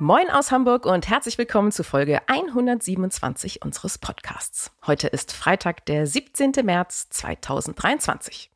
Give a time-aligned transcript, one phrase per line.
[0.00, 4.70] Moin aus Hamburg und herzlich willkommen zu Folge 127 unseres Podcasts.
[4.86, 6.52] Heute ist Freitag, der 17.
[6.62, 8.52] März 2023.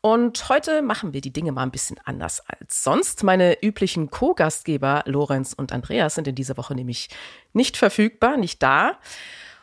[0.00, 3.22] Und heute machen wir die Dinge mal ein bisschen anders als sonst.
[3.22, 7.10] Meine üblichen Co-Gastgeber Lorenz und Andreas sind in dieser Woche nämlich
[7.52, 8.98] nicht verfügbar, nicht da.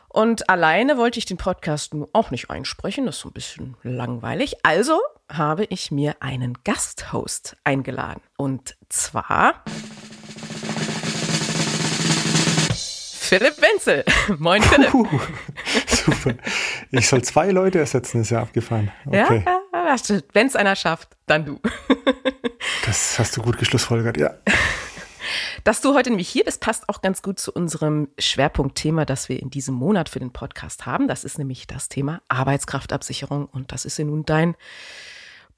[0.08, 3.76] Und alleine wollte ich den Podcast nun auch nicht einsprechen, das ist so ein bisschen
[3.84, 4.56] langweilig.
[4.64, 8.22] Also habe ich mir einen Gasthost eingeladen.
[8.38, 9.66] Und zwar
[13.30, 14.04] Philipp Wenzel.
[14.40, 14.92] Moin Philipp.
[14.92, 15.08] Uh,
[15.86, 16.34] super.
[16.90, 18.92] Ich soll zwei Leute ersetzen, ist ja abgefahren.
[19.06, 19.44] Okay.
[19.46, 19.96] Ja,
[20.34, 21.60] wenn es einer schafft, dann du.
[22.86, 24.34] Das hast du gut geschlussfolgert, ja.
[25.64, 29.40] Dass du heute nämlich hier bist, passt auch ganz gut zu unserem Schwerpunktthema, das wir
[29.40, 31.08] in diesem Monat für den Podcast haben.
[31.08, 34.56] Das ist nämlich das Thema Arbeitskraftabsicherung und das ist ja nun dein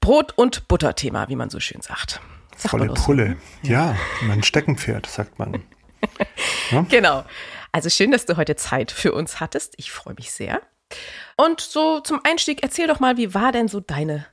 [0.00, 2.20] Brot- und Butterthema, wie man so schön sagt.
[2.54, 3.36] sagt Volle Pulle.
[3.62, 5.62] Ja, mein Steckenpferd, sagt man.
[6.70, 6.86] Ja?
[6.88, 7.24] Genau.
[7.72, 9.74] Also schön, dass du heute Zeit für uns hattest.
[9.78, 10.60] Ich freue mich sehr.
[11.36, 14.26] Und so zum Einstieg, erzähl doch mal, wie war denn so deine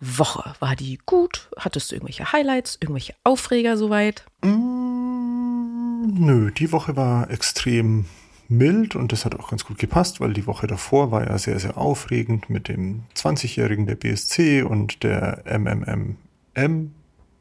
[0.00, 0.54] Woche?
[0.58, 1.50] War die gut?
[1.58, 4.24] Hattest du irgendwelche Highlights, irgendwelche Aufreger soweit?
[4.42, 8.06] Mm, nö, die Woche war extrem
[8.48, 11.58] mild und das hat auch ganz gut gepasst, weil die Woche davor war ja sehr,
[11.58, 16.16] sehr aufregend mit dem 20-Jährigen der BSC und der MMM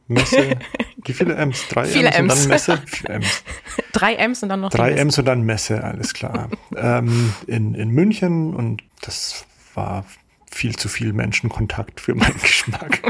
[0.08, 0.58] Messe.
[1.06, 1.68] Wie viele M's?
[1.70, 2.82] Drei viele M's, und dann Messe?
[2.86, 3.44] Vier M's.
[3.94, 6.50] Drei M's und dann noch Drei M's und dann Messe, alles klar.
[6.76, 10.06] ähm, in, in München und das war
[10.50, 13.02] viel zu viel Menschenkontakt für meinen Geschmack.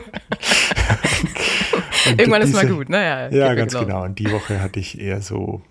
[2.06, 3.30] Irgendwann diese, ist mal gut, naja.
[3.30, 3.38] Ne?
[3.38, 3.86] Ja, ganz genau.
[3.86, 4.04] genau.
[4.04, 5.62] Und die Woche hatte ich eher so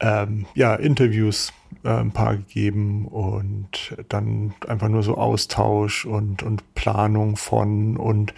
[0.00, 1.52] ähm, ja, Interviews
[1.84, 8.34] äh, ein paar gegeben und dann einfach nur so Austausch und, und Planung von und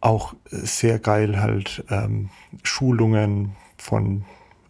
[0.00, 2.30] auch sehr geil halt ähm,
[2.62, 4.24] Schulungen von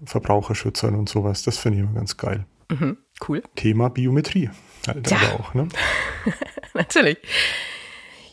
[0.04, 1.42] Verbraucherschützern und sowas.
[1.42, 2.46] Das finde ich immer ganz geil.
[2.70, 2.96] Mhm,
[3.28, 3.42] cool.
[3.54, 4.50] Thema Biometrie
[4.86, 5.16] halt ja.
[5.18, 5.68] aber auch, ne?
[6.74, 7.18] Natürlich.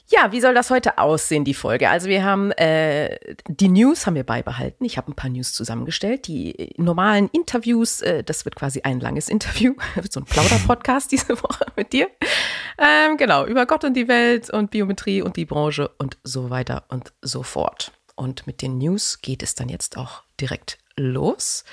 [0.10, 1.90] Ja, wie soll das heute aussehen, die Folge?
[1.90, 3.20] Also wir haben äh,
[3.50, 4.86] die News haben wir beibehalten.
[4.86, 6.28] Ich habe ein paar News zusammengestellt.
[6.28, 9.74] Die normalen Interviews, äh, das wird quasi ein langes Interview,
[10.10, 12.08] so ein Plauder-Podcast diese Woche mit dir.
[12.78, 16.86] Ähm, genau, über Gott und die Welt und Biometrie und die Branche und so weiter
[16.88, 17.92] und so fort.
[18.16, 21.66] Und mit den News geht es dann jetzt auch direkt los.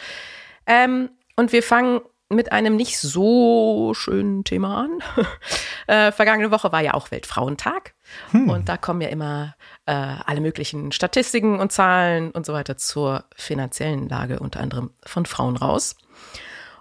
[0.67, 4.99] Ähm, und wir fangen mit einem nicht so schönen Thema an.
[5.87, 7.95] äh, vergangene Woche war ja auch Weltfrauentag.
[8.31, 8.49] Hm.
[8.49, 9.55] Und da kommen ja immer
[9.87, 15.27] äh, alle möglichen Statistiken und Zahlen und so weiter zur finanziellen Lage unter anderem von
[15.27, 15.97] Frauen raus.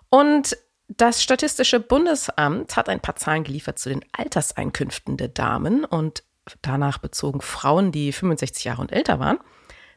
[0.10, 0.58] Und
[0.88, 6.24] das Statistische Bundesamt hat ein paar Zahlen geliefert zu den Alterseinkünften der Damen und
[6.62, 9.40] danach bezogen Frauen, die 65 Jahre und älter waren.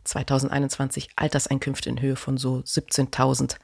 [0.04, 3.56] 2021 Alterseinkünfte in Höhe von so 17.000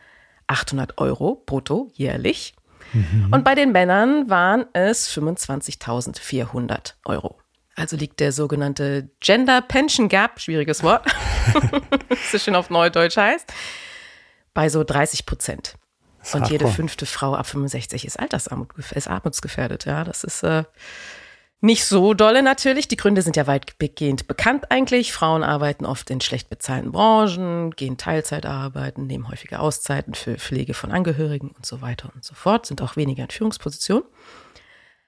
[0.47, 2.55] 800 Euro brutto jährlich.
[2.93, 3.29] Mhm.
[3.33, 7.39] Und bei den Männern waren es 25.400 Euro.
[7.75, 11.07] Also liegt der sogenannte Gender Pension Gap, schwieriges Wort,
[12.33, 13.53] ist schön auf Neudeutsch heißt,
[14.53, 15.75] bei so 30 Prozent.
[16.35, 19.87] Und jede fünfte Frau ab 65 ist Altersarmut, ist armutsgefährdet.
[19.87, 20.63] Ja, das ist äh,
[21.61, 22.89] nicht so dolle natürlich.
[22.89, 25.13] Die Gründe sind ja weitgehend bekannt eigentlich.
[25.13, 30.75] Frauen arbeiten oft in schlecht bezahlten Branchen, gehen Teilzeit arbeiten, nehmen häufige Auszeiten für Pflege
[30.75, 34.05] von Angehörigen und so weiter und so fort, sind auch weniger in Führungspositionen.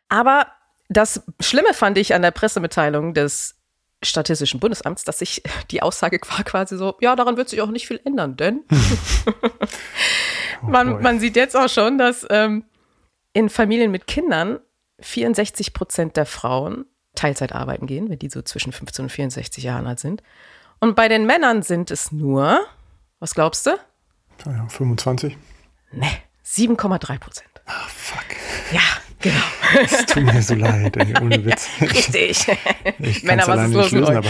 [0.09, 0.47] Aber
[0.97, 3.57] das Schlimme fand ich an der Pressemitteilung des
[4.03, 7.87] Statistischen Bundesamts, dass sich die Aussage war quasi so, ja, daran wird sich auch nicht
[7.87, 8.61] viel ändern, denn
[10.63, 12.65] oh man, man sieht jetzt auch schon, dass ähm,
[13.33, 14.61] in Familien mit Kindern
[15.01, 19.87] 64 Prozent der Frauen Teilzeit arbeiten gehen, wenn die so zwischen 15 und 64 Jahren
[19.87, 20.23] alt sind.
[20.81, 22.61] Und bei den Männern sind es nur,
[23.21, 23.71] was glaubst du?
[24.45, 25.37] Ja, 25.
[25.93, 26.11] Ne,
[26.45, 27.51] 7,3 Prozent.
[27.67, 28.25] Ah, fuck.
[28.73, 28.81] Ja,
[29.25, 29.83] genau.
[29.83, 31.69] Es tut mir so leid, ey, ohne Witz.
[31.81, 32.47] Richtig.
[32.99, 34.29] Ich Männer, was ist los mit lösen, aber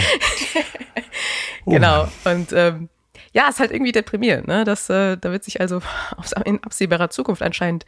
[1.65, 1.71] oh.
[1.71, 2.07] Genau.
[2.23, 2.89] Und ähm,
[3.33, 4.63] ja, ist halt irgendwie deprimierend, ne?
[4.63, 5.81] Das, äh, da wird sich also
[6.45, 7.85] in absehbarer Zukunft anscheinend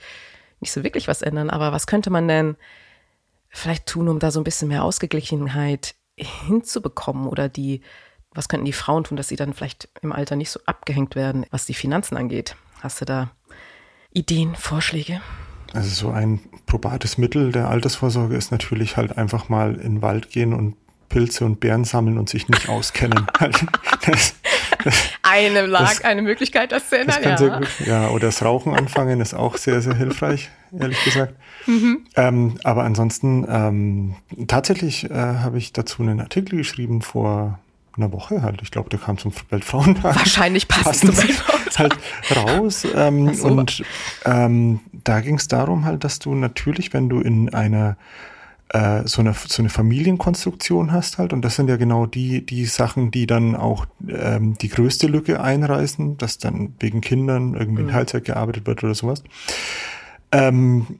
[0.59, 1.49] nicht so wirklich was ändern.
[1.49, 2.57] Aber was könnte man denn
[3.49, 7.27] vielleicht tun, um da so ein bisschen mehr Ausgeglichenheit hinzubekommen?
[7.27, 7.81] Oder die,
[8.33, 11.45] was könnten die Frauen tun, dass sie dann vielleicht im Alter nicht so abgehängt werden,
[11.51, 12.55] was die Finanzen angeht?
[12.81, 13.31] Hast du da
[14.11, 15.21] Ideen, Vorschläge?
[15.73, 20.29] Also so ein probates Mittel der Altersvorsorge ist natürlich halt einfach mal in den Wald
[20.29, 20.75] gehen und
[21.09, 23.27] Pilze und Beeren sammeln und sich nicht auskennen.
[24.05, 24.35] das,
[25.23, 27.23] eine lag, das, eine Möglichkeit, das zu ändern.
[27.23, 27.57] Ja.
[27.59, 31.33] Gut, ja, oder das Rauchen anfangen ist auch sehr, sehr hilfreich, ehrlich gesagt.
[31.65, 32.05] Mhm.
[32.15, 34.15] Ähm, aber ansonsten, ähm,
[34.47, 37.59] tatsächlich äh, habe ich dazu einen Artikel geschrieben vor
[37.95, 38.61] einer Woche halt.
[38.61, 40.15] Ich glaube, der kam zum Weltfrauentag.
[40.15, 41.56] Wahrscheinlich passend zum Weltfrauentag.
[41.77, 41.97] Halt
[42.35, 42.85] raus.
[42.95, 43.47] Ähm, so.
[43.47, 43.83] Und
[44.25, 47.97] ähm, da ging es darum halt, dass du natürlich, wenn du in einer
[48.69, 51.33] äh, so eine, so eine Familienkonstruktion hast halt.
[51.33, 55.41] Und das sind ja genau die, die Sachen, die dann auch ähm, die größte Lücke
[55.41, 57.91] einreißen, dass dann wegen Kindern irgendwie in mhm.
[57.91, 59.23] Teilzeit gearbeitet wird oder sowas.
[60.31, 60.99] Ähm,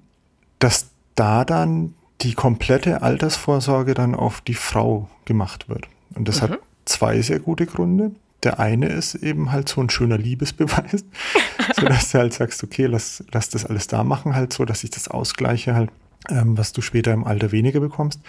[0.59, 5.88] dass da dann die komplette Altersvorsorge dann auf die Frau gemacht wird.
[6.15, 6.45] Und das mhm.
[6.45, 8.12] hat zwei sehr gute Gründe.
[8.44, 11.06] Der eine ist eben halt so ein schöner Liebesbeweis,
[11.75, 14.84] so dass du halt sagst, okay, lass, lass das alles da machen, halt so, dass
[14.84, 15.89] ich das ausgleiche halt
[16.30, 18.19] ähm, was du später im Alter weniger bekommst.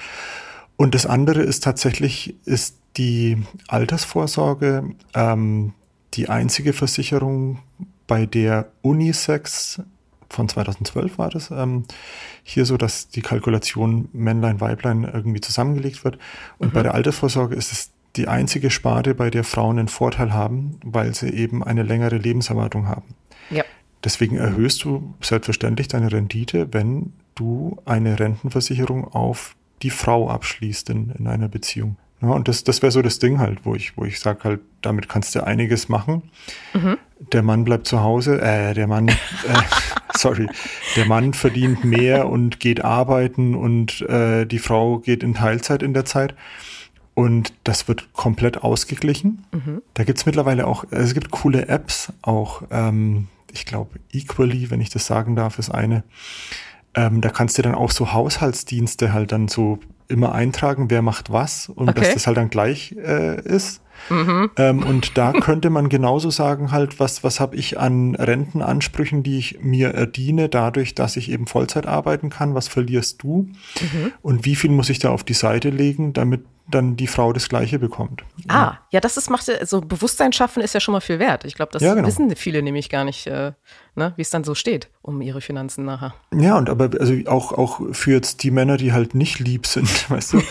[0.77, 5.73] Und das andere ist tatsächlich, ist die Altersvorsorge ähm,
[6.15, 7.59] die einzige Versicherung,
[8.07, 9.83] bei der Unisex
[10.31, 11.85] von 2012 war das, ähm,
[12.43, 16.19] hier so, dass die Kalkulation Männlein, Weiblein irgendwie zusammengelegt wird.
[16.59, 16.73] Und mhm.
[16.73, 21.15] bei der Altersvorsorge ist es die einzige Sparte, bei der Frauen einen Vorteil haben, weil
[21.15, 23.15] sie eben eine längere Lebenserwartung haben.
[23.51, 23.65] Ja.
[24.05, 31.11] Deswegen erhöhst du selbstverständlich deine Rendite, wenn du eine Rentenversicherung auf die Frau abschließt in,
[31.19, 31.97] in einer Beziehung.
[32.21, 34.61] Ja, und das, das wäre so das Ding halt, wo ich, wo ich sage halt,
[34.83, 36.23] damit kannst du einiges machen.
[36.75, 36.99] Mhm.
[37.33, 39.15] Der Mann bleibt zu Hause, äh, der Mann, äh,
[40.17, 40.49] sorry,
[40.97, 45.95] der Mann verdient mehr und geht arbeiten und äh, die Frau geht in Teilzeit in
[45.95, 46.35] der Zeit.
[47.19, 49.45] Und das wird komplett ausgeglichen.
[49.51, 49.83] Mhm.
[49.95, 54.91] Da gibt's mittlerweile auch, es gibt coole Apps, auch, ähm, ich glaube, Equally, wenn ich
[54.91, 56.05] das sagen darf, ist eine.
[56.95, 61.33] Ähm, da kannst du dann auch so Haushaltsdienste halt dann so immer eintragen, wer macht
[61.33, 61.99] was und okay.
[62.03, 63.81] dass das halt dann gleich äh, ist.
[64.11, 64.51] Mhm.
[64.57, 69.39] Ähm, und da könnte man genauso sagen, halt, was, was habe ich an Rentenansprüchen, die
[69.39, 73.49] ich mir erdiene, dadurch, dass ich eben Vollzeit arbeiten kann, was verlierst du?
[73.81, 74.13] Mhm.
[74.23, 77.49] Und wie viel muss ich da auf die Seite legen, damit dann die Frau das
[77.49, 78.25] Gleiche bekommt.
[78.49, 81.45] Ah, ja, das ist, macht, so also Bewusstsein schaffen ist ja schon mal viel wert.
[81.45, 82.07] Ich glaube, das ja, genau.
[82.07, 83.53] wissen viele nämlich gar nicht, äh,
[83.99, 86.15] ne, wie es dann so steht um ihre Finanzen nachher.
[86.33, 89.89] Ja, und aber also auch, auch für jetzt die Männer, die halt nicht lieb sind,
[90.11, 90.43] weißt du,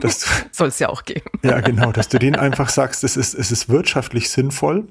[0.00, 1.30] dass soll es ja auch geben.
[1.42, 4.86] ja, genau, dass du denen einfach sagst, es ist, es ist wirtschaftlich sinnvoll,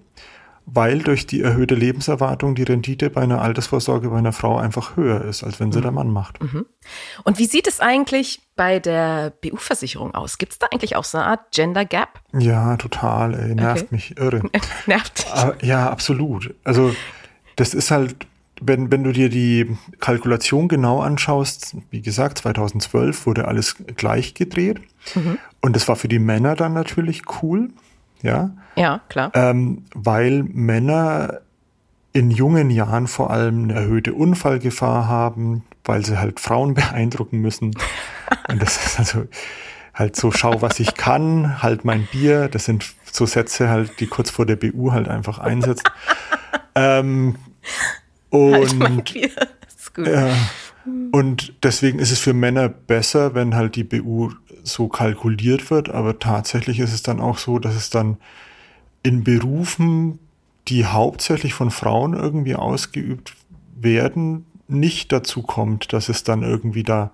[0.66, 5.24] weil durch die erhöhte Lebenserwartung die Rendite bei einer Altersvorsorge bei einer Frau einfach höher
[5.24, 5.84] ist, als wenn sie mhm.
[5.84, 6.42] der Mann macht.
[6.42, 6.66] Mhm.
[7.24, 10.38] Und wie sieht es eigentlich bei der BU-Versicherung aus?
[10.38, 12.20] Gibt es da eigentlich auch so eine Art Gender Gap?
[12.34, 13.36] Ja, total.
[13.36, 13.96] Ey, nervt okay.
[13.96, 14.42] mich irre.
[14.88, 15.34] nervt dich.
[15.34, 16.56] Aber, ja, absolut.
[16.64, 16.96] Also
[17.56, 18.16] das ist halt,
[18.62, 24.80] wenn, wenn du dir die Kalkulation genau anschaust, wie gesagt, 2012 wurde alles gleich gedreht.
[25.14, 25.38] Mhm.
[25.62, 27.70] Und das war für die Männer dann natürlich cool
[28.26, 28.50] ja.
[28.76, 29.32] Ja, klar.
[29.34, 31.42] Ähm, weil Männer
[32.12, 37.76] in jungen Jahren vor allem eine erhöhte Unfallgefahr haben, weil sie halt Frauen beeindrucken müssen.
[38.48, 39.26] Und das ist also
[39.94, 42.50] halt so, schau, was ich kann, halt mein Bier.
[42.50, 42.84] Das sind
[43.16, 45.90] so Sätze halt, die kurz vor der BU halt einfach einsetzt.
[46.76, 47.36] ähm,
[48.30, 50.08] und, halt ist gut.
[50.08, 50.32] Äh,
[51.12, 54.32] und deswegen ist es für Männer besser, wenn halt die BU
[54.64, 58.18] so kalkuliert wird, aber tatsächlich ist es dann auch so, dass es dann
[59.04, 60.20] in Berufen,
[60.68, 63.36] die hauptsächlich von Frauen irgendwie ausgeübt
[63.76, 67.12] werden, nicht dazu kommt, dass es dann irgendwie da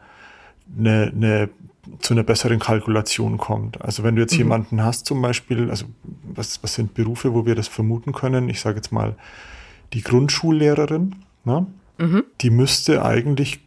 [0.78, 1.50] eine, eine
[2.00, 3.82] zu einer besseren Kalkulation kommt.
[3.82, 4.40] Also wenn du jetzt mhm.
[4.40, 5.86] jemanden hast, zum Beispiel, also
[6.24, 8.50] was, was sind Berufe, wo wir das vermuten können?
[8.50, 9.16] Ich sage jetzt mal
[9.94, 11.68] die Grundschullehrerin, ne?
[11.98, 12.24] mhm.
[12.42, 13.62] die müsste eigentlich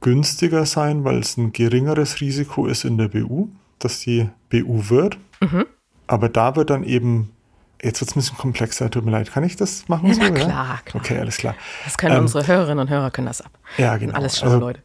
[0.00, 5.18] günstiger sein, weil es ein geringeres Risiko ist in der BU, dass die BU wird.
[5.40, 5.66] Mhm.
[6.06, 7.30] Aber da wird dann eben,
[7.82, 10.08] jetzt wird es ein bisschen komplexer, tut mir leid, kann ich das machen?
[10.08, 10.80] Ja, so, klar, ja?
[10.84, 11.02] klar.
[11.02, 11.54] Okay, alles klar.
[11.84, 13.50] Das können ähm, unsere Hörerinnen und Hörer können das ab.
[13.76, 14.14] Ja, genau.
[14.14, 14.82] Alles schlaue also, Leute.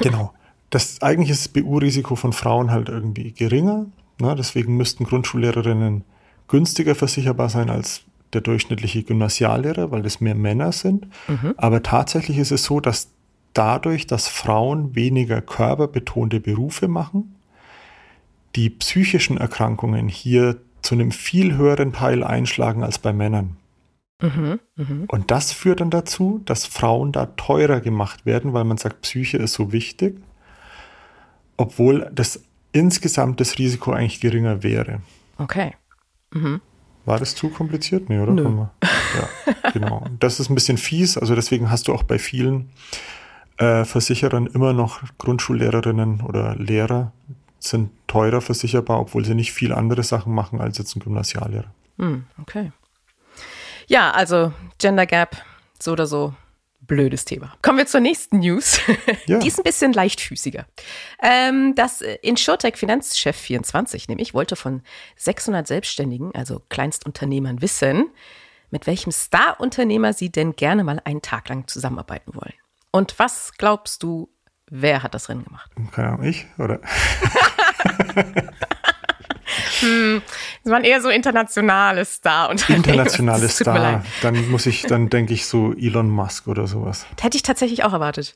[0.00, 0.32] genau.
[0.76, 3.86] Das, eigentlich ist das BU-Risiko von Frauen halt irgendwie geringer.
[4.20, 4.34] Ne?
[4.36, 6.04] Deswegen müssten Grundschullehrerinnen
[6.48, 8.02] günstiger versicherbar sein als
[8.34, 11.06] der durchschnittliche Gymnasiallehrer, weil das mehr Männer sind.
[11.28, 11.54] Mhm.
[11.56, 13.08] Aber tatsächlich ist es so, dass
[13.54, 17.36] dadurch, dass Frauen weniger körperbetonte Berufe machen,
[18.54, 23.56] die psychischen Erkrankungen hier zu einem viel höheren Teil einschlagen als bei Männern.
[24.20, 25.04] Mhm, mh.
[25.08, 29.38] Und das führt dann dazu, dass Frauen da teurer gemacht werden, weil man sagt, Psyche
[29.38, 30.20] ist so wichtig,
[31.56, 35.00] obwohl das insgesamt das Risiko eigentlich geringer wäre.
[35.38, 35.74] Okay.
[36.32, 36.60] Mhm.
[37.04, 38.08] War das zu kompliziert?
[38.08, 38.32] Nee, oder?
[38.32, 38.66] Nö.
[38.82, 40.04] Ja, genau.
[40.18, 42.70] Das ist ein bisschen fies, also deswegen hast du auch bei vielen
[43.58, 47.12] äh, Versicherern immer noch Grundschullehrerinnen oder Lehrer
[47.58, 51.72] sind teurer versicherbar, obwohl sie nicht viel andere Sachen machen als jetzt ein Gymnasiallehrer.
[51.98, 52.72] Hm, okay.
[53.86, 55.36] Ja, also Gender Gap,
[55.80, 56.34] so oder so,
[56.86, 57.54] blödes Thema.
[57.62, 58.80] Kommen wir zur nächsten News.
[59.26, 59.38] Ja.
[59.38, 60.66] Die ist ein bisschen leichtfüßiger.
[61.20, 64.82] Ähm, das Insurtech Finanzchef 24 nämlich wollte von
[65.16, 68.10] 600 Selbstständigen, also Kleinstunternehmern, wissen,
[68.70, 72.54] mit welchem Star-Unternehmer sie denn gerne mal einen Tag lang zusammenarbeiten wollen.
[72.92, 74.28] Und was glaubst du,
[74.70, 75.70] wer hat das Rennen gemacht?
[75.92, 76.46] Keine Ahnung, ich?
[76.58, 76.80] Oder?
[79.80, 82.84] Das waren eher so internationale Star-Unternehmer.
[82.86, 84.04] Internationale Es tut mir Star.
[84.22, 87.06] Dann muss ich, dann denke ich so Elon Musk oder sowas.
[87.16, 88.34] Das hätte ich tatsächlich auch erwartet.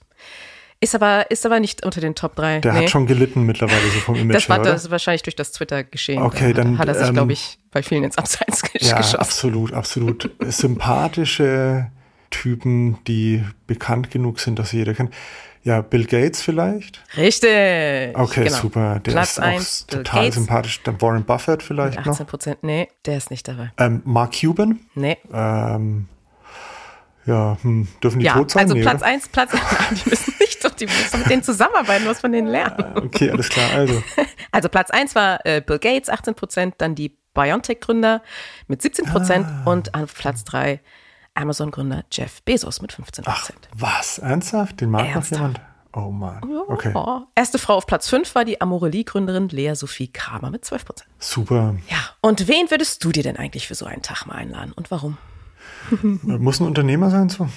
[0.82, 2.60] Ist aber, ist aber nicht unter den Top 3.
[2.60, 5.52] Der hat schon gelitten mittlerweile so vom Image Das war her, das wahrscheinlich durch das
[5.52, 6.22] Twitter-Geschehen.
[6.22, 9.16] Okay, Da dann, hat er sich, ähm, glaube ich, bei vielen ins Abseits Ja, geschossen.
[9.18, 10.30] absolut, absolut.
[10.40, 11.90] Sympathische
[12.30, 15.12] Typen, die bekannt genug sind, dass sie jeder kennt.
[15.62, 17.02] Ja, Bill Gates vielleicht.
[17.18, 18.16] Richtig.
[18.18, 18.56] Okay, genau.
[18.56, 19.00] super.
[19.00, 20.34] Der Platz ist auch eins, total Gates.
[20.36, 20.82] sympathisch.
[20.84, 22.12] Dann Warren Buffett vielleicht noch.
[22.14, 22.62] 18 Prozent.
[22.62, 23.70] Nee, der ist nicht dabei.
[23.78, 24.80] Ähm, Mark Cuban.
[24.94, 25.18] Nee.
[25.32, 26.08] Ähm,
[27.26, 28.62] ja, hm, dürfen die Ja, tot sein?
[28.62, 29.06] also Nee, Platz oder?
[29.10, 29.50] 1, Platz
[30.04, 32.96] die müssen nicht doch, die müssen mit denen zusammenarbeiten, was von denen lernen.
[32.96, 33.70] Okay, alles klar.
[33.74, 34.02] Also,
[34.52, 38.22] Also Platz 1 war äh, Bill Gates, 18 Prozent, dann die BioNTech-Gründer
[38.66, 39.70] mit 17 Prozent Ah.
[39.70, 40.80] und an Platz 3
[41.40, 43.68] Amazon-Gründer Jeff Bezos mit 15 ach, Prozent.
[43.76, 44.18] was?
[44.18, 44.80] Ernsthaft?
[44.80, 45.40] Den mag noch Ernsthaft?
[45.40, 45.60] jemand?
[45.92, 46.40] Oh Mann.
[46.68, 47.22] Okay, Oh.
[47.34, 51.10] Erste Frau auf Platz 5 war die Amorelie-Gründerin Lea Sophie Kramer mit 12 Prozent.
[51.18, 51.74] super.
[51.88, 54.90] Ja, und wen würdest du dir denn eigentlich für so einen Tag mal einladen und
[54.92, 55.18] warum?
[56.02, 57.48] Muss ein Unternehmer sein so?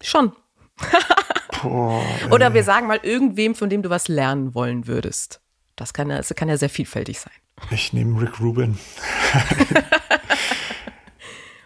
[0.00, 0.30] Schon.
[1.62, 5.40] Boah, Oder wir sagen mal irgendwem, von dem du was lernen wollen würdest.
[5.74, 7.32] Das kann ja, das kann ja sehr vielfältig sein.
[7.70, 8.78] ich nehme Rick Rubin.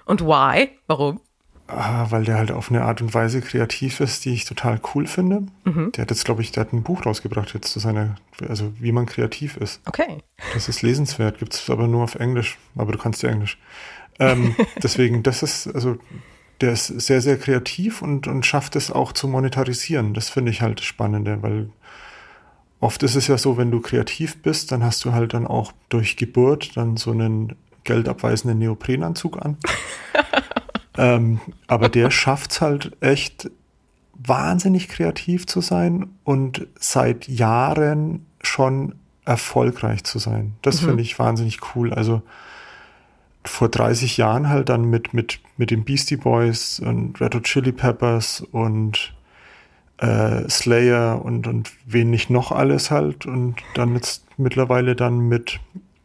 [0.07, 0.71] Und why?
[0.87, 1.21] Warum?
[1.73, 5.07] Ah, weil der halt auf eine Art und Weise kreativ ist, die ich total cool
[5.07, 5.45] finde.
[5.65, 5.93] Mhm.
[5.93, 8.17] Der hat jetzt, glaube ich, der hat ein Buch rausgebracht jetzt zu seiner,
[8.49, 9.81] also wie man kreativ ist.
[9.87, 10.19] Okay.
[10.55, 13.59] Das ist lesenswert, gibt es aber nur auf Englisch, aber du kannst ja Englisch.
[14.19, 15.97] Ähm, deswegen, das ist, also
[16.61, 20.15] der ist sehr, sehr kreativ und, und schafft es auch zu monetarisieren.
[20.15, 21.71] Das finde ich halt das Spannende, weil
[22.81, 25.73] oft ist es ja so, wenn du kreativ bist, dann hast du halt dann auch
[25.89, 29.57] durch Geburt dann so einen geldabweisenden Neoprenanzug an.
[30.97, 33.51] ähm, aber der schafft es halt echt
[34.15, 40.55] wahnsinnig kreativ zu sein und seit Jahren schon erfolgreich zu sein.
[40.63, 41.93] Das finde ich wahnsinnig cool.
[41.93, 42.23] Also
[43.45, 47.73] vor 30 Jahren halt dann mit, mit, mit den Beastie Boys und Red Hot Chili
[47.73, 49.15] Peppers und
[49.99, 55.61] äh, Slayer und, und wen nicht noch alles halt und dann jetzt mittlerweile dann mit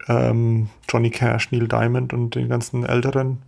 [0.08, 3.42] ähm, Johnny Cash, Neil Diamond und den ganzen Älteren.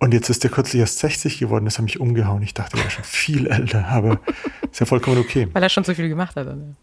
[0.00, 2.40] Und jetzt ist der kürzlich erst 60 geworden, das hat mich umgehauen.
[2.42, 4.20] Ich dachte, er wäre schon viel älter, aber
[4.70, 5.48] ist ja vollkommen okay.
[5.52, 6.46] Weil er schon so viel gemacht hat.
[6.46, 6.76] Dann.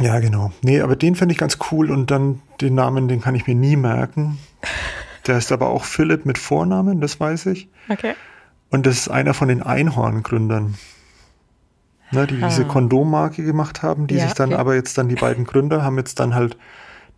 [0.00, 0.52] Ja, genau.
[0.62, 3.56] Nee, aber den finde ich ganz cool und dann den Namen, den kann ich mir
[3.56, 4.38] nie merken.
[5.26, 7.68] Der ist aber auch Philipp mit Vornamen, das weiß ich.
[7.88, 8.14] Okay.
[8.70, 10.74] Und das ist einer von den Einhorn-Gründern.
[12.12, 14.60] Ne, die diese Kondommarke gemacht haben, die Ja, sich dann okay.
[14.60, 16.56] aber jetzt dann die beiden Gründer haben jetzt dann halt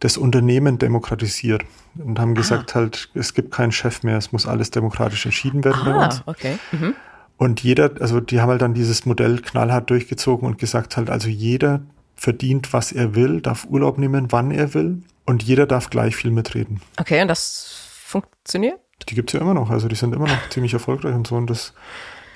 [0.01, 1.63] das Unternehmen demokratisiert
[1.97, 5.83] und haben gesagt halt, es gibt keinen Chef mehr, es muss alles demokratisch entschieden werden
[5.85, 6.23] bei Ah, uns.
[6.27, 6.59] okay.
[6.73, 6.95] Mhm.
[7.37, 11.29] Und jeder, also die haben halt dann dieses Modell knallhart durchgezogen und gesagt halt, also
[11.29, 11.83] jeder
[12.15, 16.31] verdient, was er will, darf Urlaub nehmen, wann er will und jeder darf gleich viel
[16.31, 16.81] mitreden.
[16.99, 18.79] Okay, und das funktioniert?
[19.09, 21.49] Die gibt's ja immer noch, also die sind immer noch ziemlich erfolgreich und so und
[21.51, 21.73] das,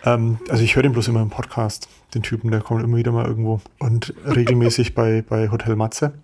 [0.04, 3.12] ähm, also ich höre den bloß immer im Podcast, den Typen, der kommt immer wieder
[3.12, 6.14] mal irgendwo und regelmäßig bei, bei Hotel Matze.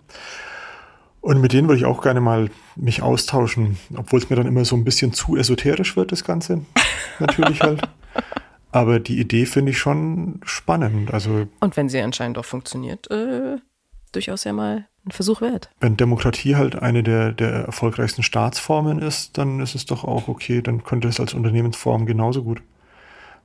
[1.23, 4.65] Und mit denen würde ich auch gerne mal mich austauschen, obwohl es mir dann immer
[4.65, 6.65] so ein bisschen zu esoterisch wird, das Ganze.
[7.19, 7.81] Natürlich halt.
[8.73, 11.13] Aber die Idee finde ich schon spannend.
[11.13, 13.55] Also Und wenn sie anscheinend auch funktioniert, äh,
[14.11, 15.69] durchaus ja mal ein Versuch wert.
[15.79, 20.61] wenn Demokratie halt eine der, der erfolgreichsten Staatsformen ist, dann ist es doch auch okay,
[20.61, 22.61] dann könnte es als Unternehmensform genauso gut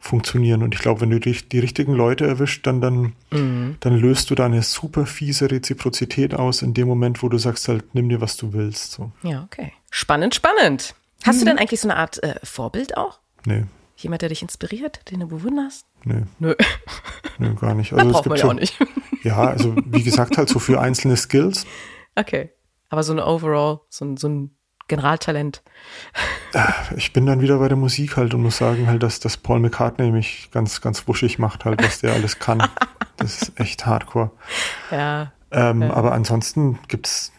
[0.01, 0.63] funktionieren.
[0.63, 4.35] Und ich glaube, wenn du die, die richtigen Leute erwischt, dann, dann, dann löst du
[4.35, 8.21] da eine super fiese Reziprozität aus in dem Moment, wo du sagst halt, nimm dir,
[8.21, 8.93] was du willst.
[8.93, 9.11] So.
[9.23, 9.73] Ja, okay.
[9.91, 10.95] Spannend, spannend.
[11.25, 11.49] Hast du Mhm.
[11.51, 13.19] denn eigentlich so eine Art äh, Vorbild auch?
[13.45, 13.65] Nee,
[13.97, 15.85] Jemand, der dich inspiriert, den du bewunderst?
[16.05, 16.55] nee, Nö,
[17.39, 17.91] nee, gar nicht.
[17.91, 18.79] das Also es braucht man ja so, auch nicht.
[19.25, 21.67] Ja, also wie gesagt, halt so für einzelne Skills.
[22.15, 22.51] Okay.
[22.89, 24.57] Aber so eine Overall, so ein, so ein
[24.89, 25.63] Generaltalent.
[26.97, 29.61] Ich bin dann wieder bei der Musik halt und muss sagen halt, dass, dass Paul
[29.61, 32.63] McCartney mich ganz, ganz wuschig macht halt, was der alles kann.
[33.19, 34.31] Das ist echt hardcore.
[34.93, 35.33] Ja.
[35.51, 37.33] Ähm, Aber ansonsten gibt's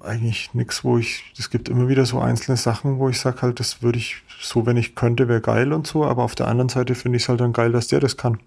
[0.00, 3.58] eigentlich nichts, wo ich, es gibt immer wieder so einzelne Sachen, wo ich sage halt,
[3.58, 6.68] das würde ich so, wenn ich könnte, wäre geil und so, aber auf der anderen
[6.68, 8.38] Seite finde ich es halt dann geil, dass der das kann.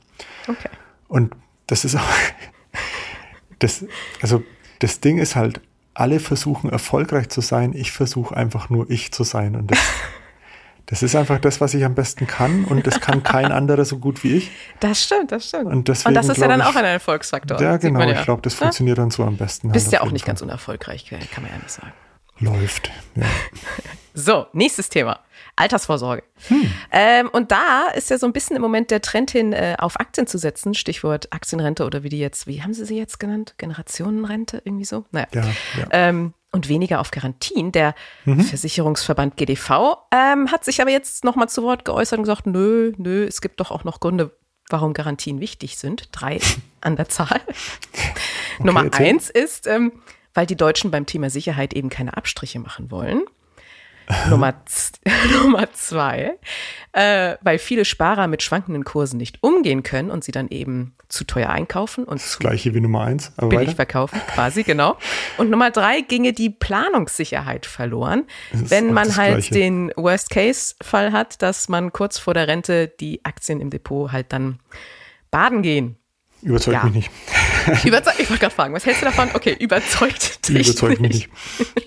[0.47, 0.69] Okay.
[1.07, 1.35] Und
[1.67, 2.01] das ist auch,
[3.59, 3.85] das,
[4.21, 4.43] also
[4.79, 5.61] das Ding ist halt,
[5.93, 9.79] alle versuchen erfolgreich zu sein, ich versuche einfach nur ich zu sein und das,
[10.85, 13.97] das ist einfach das, was ich am besten kann und das kann kein anderer so
[13.97, 14.51] gut wie ich.
[14.79, 15.65] Das stimmt, das stimmt.
[15.65, 17.61] Und, deswegen, und das ist ja dann glaub auch ein Erfolgsfaktor.
[17.61, 17.99] Ja, genau.
[18.01, 18.11] ja.
[18.19, 18.59] Ich glaube, das Ja?
[18.59, 19.71] funktioniert dann so am besten.
[19.71, 20.33] Bist halt ja auch nicht Fall.
[20.33, 21.91] ganz unerfolgreich, kann man ja nicht sagen.
[22.39, 22.91] Läuft.
[23.15, 23.23] Ja.
[24.13, 25.21] So, nächstes Thema.
[25.55, 26.23] Altersvorsorge.
[26.47, 26.71] Hm.
[26.91, 29.99] Ähm, und da ist ja so ein bisschen im Moment der Trend hin, äh, auf
[29.99, 30.73] Aktien zu setzen.
[30.73, 33.55] Stichwort Aktienrente oder wie die jetzt, wie haben sie sie jetzt genannt?
[33.57, 35.05] Generationenrente, irgendwie so?
[35.11, 35.27] Naja.
[35.33, 35.87] Ja, ja.
[35.91, 37.71] Ähm, und weniger auf Garantien.
[37.71, 38.41] Der Mhm.
[38.41, 43.25] Versicherungsverband GDV ähm, hat sich aber jetzt nochmal zu Wort geäußert und gesagt, nö, nö,
[43.25, 44.35] es gibt doch auch noch Gründe,
[44.69, 46.09] warum Garantien wichtig sind.
[46.11, 46.39] Drei
[46.81, 47.39] an der Zahl.
[48.59, 49.07] Nummer erzähl.
[49.07, 49.91] eins ist, ähm,
[50.33, 53.23] weil die Deutschen beim Thema Sicherheit eben keine Abstriche machen wollen.
[54.29, 54.53] Nummer,
[55.43, 56.37] Nummer zwei,
[56.93, 61.25] äh, weil viele Sparer mit schwankenden Kursen nicht umgehen können und sie dann eben zu
[61.25, 63.33] teuer einkaufen und zu Gleiche wie Nummer eins.
[63.37, 63.75] Aber billig weiter.
[63.75, 64.97] verkaufen, quasi, genau.
[65.37, 69.53] Und Nummer drei ginge die Planungssicherheit verloren, Das wenn man das halt Gleiche.
[69.53, 74.59] den Worst-Case-Fall hat, dass man kurz vor der Rente die Aktien im Depot halt dann
[75.31, 75.97] baden gehen.
[76.41, 76.83] Überzeugt Ja.
[76.85, 77.11] mich nicht.
[77.83, 79.29] Überzeugt, ich wollte gerade fragen, was hältst du davon?
[79.33, 81.29] Okay, überzeugt dich Überzeugt mich nicht.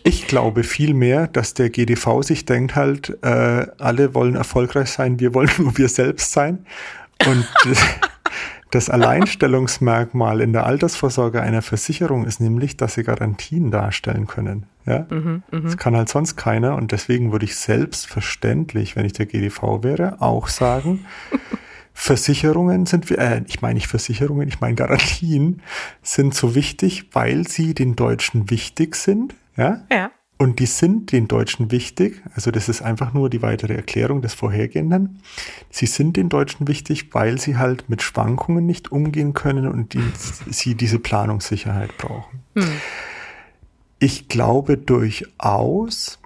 [0.03, 5.35] Ich glaube vielmehr, dass der GDV sich denkt halt, äh, alle wollen erfolgreich sein, wir
[5.35, 6.67] wollen nur wir selbst sein.
[7.27, 7.47] Und
[8.71, 14.67] das, Alleinstellungsmerkmal in der Altersvorsorge einer Versicherung ist nämlich, dass sie Garantien darstellen können.
[14.85, 15.07] Ja?
[15.51, 16.75] Das kann halt sonst keiner.
[16.75, 21.07] Und deswegen würde ich selbstverständlich, wenn ich der GDV wäre, auch sagen,
[21.95, 25.63] Versicherungen sind, äh, ich meine nicht Versicherungen, ich meine Garantien
[26.03, 29.85] sind so wichtig, weil sie den Deutschen wichtig sind, ja.
[29.91, 30.11] Ja.
[30.37, 32.21] Und die sind den Deutschen wichtig.
[32.35, 35.21] Also das ist einfach nur die weitere Erklärung des Vorhergehenden.
[35.71, 40.03] Sie sind den Deutschen wichtig, weil sie halt mit Schwankungen nicht umgehen können und die,
[40.51, 42.41] sie diese Planungssicherheit brauchen.
[44.01, 46.19] Ich glaube durchaus,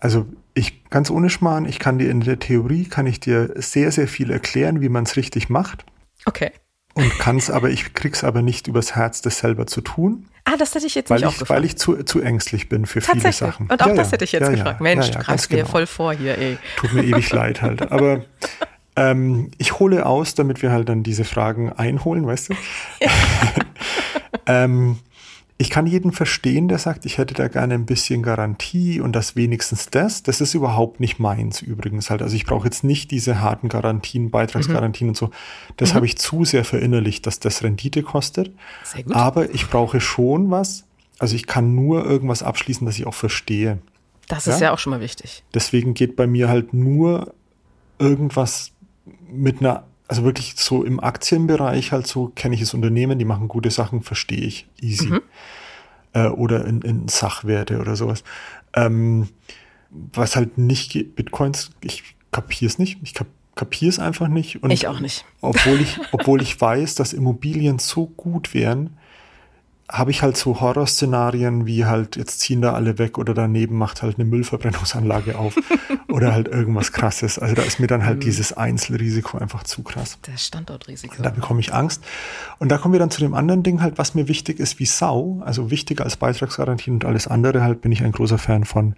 [0.00, 0.26] also
[0.56, 4.08] ich ganz ohne Schmarrn, ich kann dir in der Theorie kann ich dir sehr sehr
[4.08, 5.84] viel erklären, wie man es richtig macht
[6.24, 6.50] Okay.
[6.94, 10.56] und kann es aber ich krieg's aber nicht übers Herz, das selber zu tun, Ah,
[10.56, 11.50] das hätte ich jetzt weil nicht ich gefragt.
[11.58, 13.32] weil ich zu, zu ängstlich bin für viele.
[13.32, 13.66] Sachen.
[13.68, 14.12] Und auch Ja, das ja.
[14.12, 14.80] hätte ich jetzt Ja, gefragt.
[14.80, 15.68] Mensch, Ja, greifst mir genau.
[15.68, 16.56] voll vor hier, ey.
[16.76, 17.90] Tut mir ewig leid halt.
[17.90, 18.24] Aber
[18.94, 22.54] ähm, ich hole aus, damit wir halt dann diese Fragen einholen, weißt du?
[24.46, 24.98] ähm,
[25.58, 29.36] ich kann jeden verstehen, der sagt, ich hätte da gerne ein bisschen Garantie und das
[29.36, 30.22] wenigstens das.
[30.22, 32.20] Das ist überhaupt nicht meins übrigens halt.
[32.20, 35.30] Also ich brauche jetzt nicht diese harten Garantien, Beitragsgarantien und so.
[35.78, 38.52] Das habe ich zu sehr verinnerlicht, dass das Rendite kostet.
[38.84, 39.14] Sehr gut.
[39.14, 40.84] Aber ich brauche schon was.
[41.18, 43.78] Also ich kann nur irgendwas abschließen, das ich auch verstehe.
[44.28, 44.66] Das ist Ja?
[44.66, 45.42] ja auch schon mal wichtig.
[45.54, 47.32] Deswegen geht bei mir halt nur
[47.98, 48.72] irgendwas
[49.32, 53.48] mit einer, also wirklich so im Aktienbereich halt so, kenne ich das Unternehmen, die machen
[53.48, 55.12] gute Sachen, verstehe ich, easy.
[56.12, 58.24] Äh, oder in, in Sachwerte oder sowas.
[58.74, 59.28] Ähm,
[59.90, 64.62] was halt nicht geht, Bitcoins, ich kapiere es nicht, ich kap kapiere es einfach nicht.
[64.62, 65.24] Und Ich auch nicht.
[65.40, 68.98] Obwohl ich, obwohl ich weiß, dass Immobilien so gut wären,
[69.88, 74.02] habe ich halt so Horrorszenarien wie halt, jetzt ziehen da alle weg oder daneben macht
[74.02, 75.54] halt eine Müllverbrennungsanlage auf
[76.08, 77.38] oder halt irgendwas krasses.
[77.38, 80.18] Also da ist mir dann halt dieses Einzelrisiko einfach zu krass.
[80.22, 81.22] Das Standortrisiko.
[81.22, 82.02] Da bekomme ich Angst.
[82.58, 84.86] Und da kommen wir dann zu dem anderen Ding halt, was mir wichtig ist wie
[84.86, 88.96] Sau, also wichtiger als Beitragsgarantien und alles andere halt, bin ich ein großer Fan von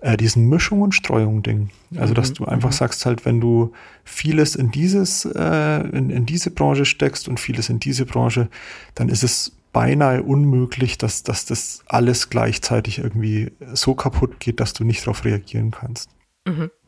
[0.00, 1.70] äh, diesen Mischung und Streuung Ding.
[1.96, 6.50] Also dass du einfach sagst halt, wenn du vieles in dieses, äh, in, in diese
[6.50, 8.48] Branche steckst und vieles in diese Branche,
[8.96, 14.72] dann ist es beinahe unmöglich, dass, dass das alles gleichzeitig irgendwie so kaputt geht, dass
[14.72, 16.08] du nicht darauf reagieren kannst.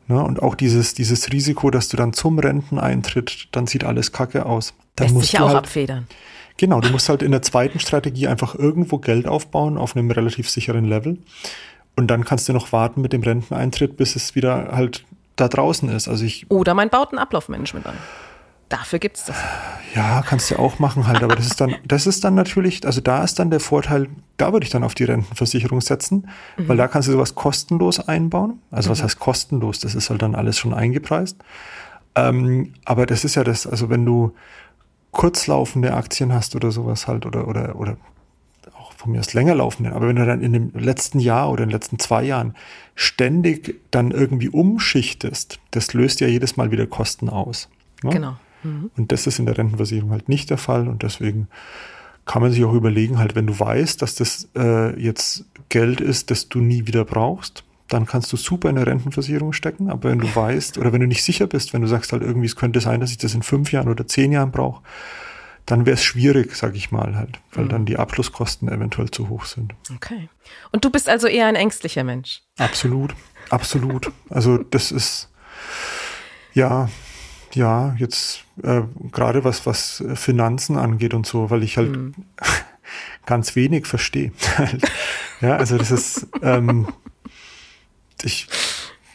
[0.07, 0.23] Ne?
[0.23, 4.73] Und auch dieses, dieses Risiko, dass du dann zum Renteneintritt, dann sieht alles kacke aus.
[4.95, 6.07] Dann Lässt musst sich ja du auch halt, abfedern.
[6.57, 10.49] Genau, du musst halt in der zweiten Strategie einfach irgendwo Geld aufbauen auf einem relativ
[10.49, 11.19] sicheren Level.
[11.95, 15.03] Und dann kannst du noch warten mit dem Renteneintritt, bis es wieder halt
[15.35, 16.07] da draußen ist.
[16.07, 17.95] Also ich, Oder man baut ein Ablaufmanagement an.
[18.69, 19.37] Dafür gibt's das.
[19.95, 22.99] ja, kannst du auch machen halt, aber das ist dann, das ist dann natürlich, also
[22.99, 26.87] da ist dann der Vorteil, da würde ich dann auf die Rentenversicherung setzen, weil da
[26.87, 28.59] kannst du sowas kostenlos einbauen.
[28.69, 29.79] Also was heißt kostenlos?
[29.79, 31.37] Das ist halt dann alles schon eingepreist.
[32.15, 34.33] Ähm, aber das ist ja das, also wenn du
[35.11, 37.97] kurzlaufende Aktien hast oder sowas halt oder, oder, oder
[38.77, 41.63] auch von mir aus länger laufende, aber wenn du dann in dem letzten Jahr oder
[41.63, 42.55] in den letzten zwei Jahren
[42.95, 47.69] ständig dann irgendwie umschichtest, das löst ja jedes Mal wieder Kosten aus.
[48.03, 48.09] ne?
[48.11, 48.35] Genau.
[48.95, 51.47] Und das ist in der Rentenversicherung halt nicht der Fall und deswegen
[52.25, 56.29] kann man sich auch überlegen, halt, wenn du weißt, dass das äh, jetzt Geld ist,
[56.29, 59.89] das du nie wieder brauchst, dann kannst du super in der Rentenversicherung stecken.
[59.89, 62.45] Aber wenn du weißt oder wenn du nicht sicher bist, wenn du sagst halt irgendwie,
[62.45, 64.83] es könnte sein, dass ich das in fünf Jahren oder zehn Jahren brauche,
[65.65, 67.69] dann wäre es schwierig, sag ich mal halt, weil mhm.
[67.69, 69.73] dann die Abschlusskosten eventuell zu hoch sind.
[69.93, 70.29] Okay.
[70.71, 72.41] Und du bist also eher ein ängstlicher Mensch?
[72.57, 73.15] Absolut,
[73.49, 74.11] absolut.
[74.29, 75.29] Also das ist,
[76.53, 76.89] ja,
[77.55, 78.81] ja, jetzt äh,
[79.11, 82.13] gerade was, was Finanzen angeht und so, weil ich halt mhm.
[83.25, 84.31] ganz wenig verstehe.
[85.41, 86.87] ja, also das ist, ähm,
[88.23, 88.47] ich,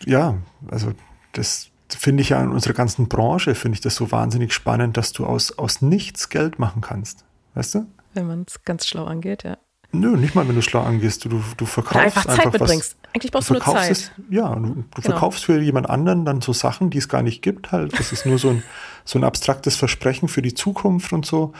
[0.04, 0.36] ja,
[0.70, 0.92] also
[1.32, 5.12] das finde ich ja in unserer ganzen Branche, finde ich das so wahnsinnig spannend, dass
[5.12, 7.24] du aus, aus nichts Geld machen kannst.
[7.54, 7.86] Weißt du?
[8.14, 9.58] Wenn man es ganz schlau angeht, ja.
[9.94, 11.26] Nö, nicht mal, wenn du schlau angehst.
[11.26, 12.96] Du, du verkaufst Oder einfach Zeit einfach mitbringst.
[13.02, 13.90] Was, Eigentlich brauchst du, nur Zeit.
[13.90, 14.86] Es, ja, du, du genau.
[15.02, 17.98] verkaufst für jemand anderen dann so Sachen, die es gar nicht gibt halt.
[17.98, 18.62] Das ist nur so ein,
[19.04, 21.52] so ein abstraktes Versprechen für die Zukunft und so.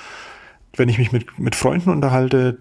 [0.75, 2.59] Wenn ich mich mit, mit Freunden unterhalte,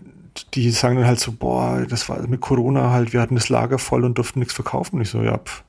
[0.53, 3.79] die sagen dann halt so, boah, das war mit Corona halt, wir hatten das Lager
[3.79, 4.97] voll und durften nichts verkaufen.
[4.97, 5.63] Und ich so, ja, pff,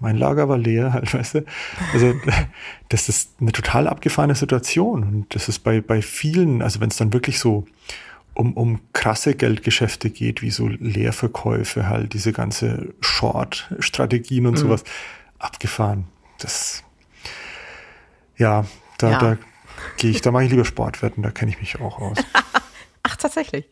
[0.00, 1.44] mein Lager war leer, halt, weißt du.
[1.94, 2.14] Also
[2.90, 5.02] das ist eine total abgefahrene Situation.
[5.02, 7.66] Und das ist bei, bei vielen, also wenn es dann wirklich so
[8.34, 14.58] um, um krasse Geldgeschäfte geht, wie so Leerverkäufe, halt, diese ganze Short-Strategien und mhm.
[14.58, 14.84] sowas,
[15.38, 16.04] abgefahren.
[16.38, 16.82] Das,
[18.36, 18.64] ja,
[18.98, 19.18] da, ja.
[19.18, 19.36] da
[19.96, 22.18] gehe ich, da mache ich lieber Sportwetten, da kenne ich mich auch aus.
[23.02, 23.66] Ach, tatsächlich.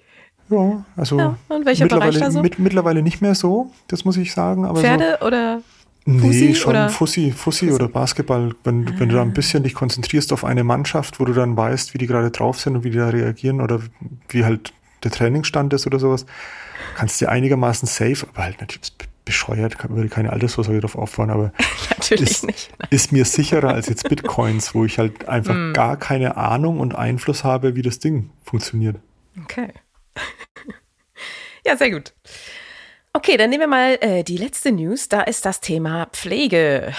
[0.49, 2.43] Ja, also ja, und welcher mittlerweile, Bereich da so?
[2.43, 4.67] Mit, mittlerweile nicht mehr so, das muss ich sagen.
[4.67, 5.63] Aber Pferde so, oder
[6.05, 6.89] Fussi nee, schon oder?
[6.89, 8.55] Fussi, Fussi, oder Basketball.
[8.65, 8.93] Wenn, ah.
[8.99, 9.33] wenn du da ein ah.
[9.33, 12.77] bisschen dich konzentrierst auf eine Mannschaft, wo du dann weißt, wie die gerade drauf sind
[12.77, 13.81] und wie die da reagieren oder
[14.29, 14.73] wie halt
[15.05, 16.27] der Trainingsstand ist oder sowas,
[16.97, 18.93] kannst du dir einigermaßen safe, aber halt natürlich
[19.25, 21.53] bescheuert, würde keine Altersvorsorge darauf aufbauen, aber
[21.91, 22.71] natürlich ist, nicht.
[22.91, 25.73] ist mir sicherer als jetzt Bitcoins, wo ich halt einfach mm.
[25.75, 28.97] gar keine Ahnung und Einfluss habe, wie das Ding funktioniert.
[29.45, 29.69] Okay.
[31.67, 32.13] ja, sehr gut.
[33.15, 35.09] Okay, dann nehmen wir mal äh, die letzte News.
[35.09, 36.95] Da ist das Thema Pflege.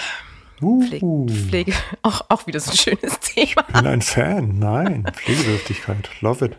[0.62, 0.80] Uh.
[0.82, 1.72] Pflege, Pflege.
[2.02, 3.64] Auch, auch wieder so ein schönes Thema.
[3.68, 4.58] Ich bin ein Fan.
[4.58, 6.08] Nein, Pflegebedürftigkeit.
[6.20, 6.56] Love it.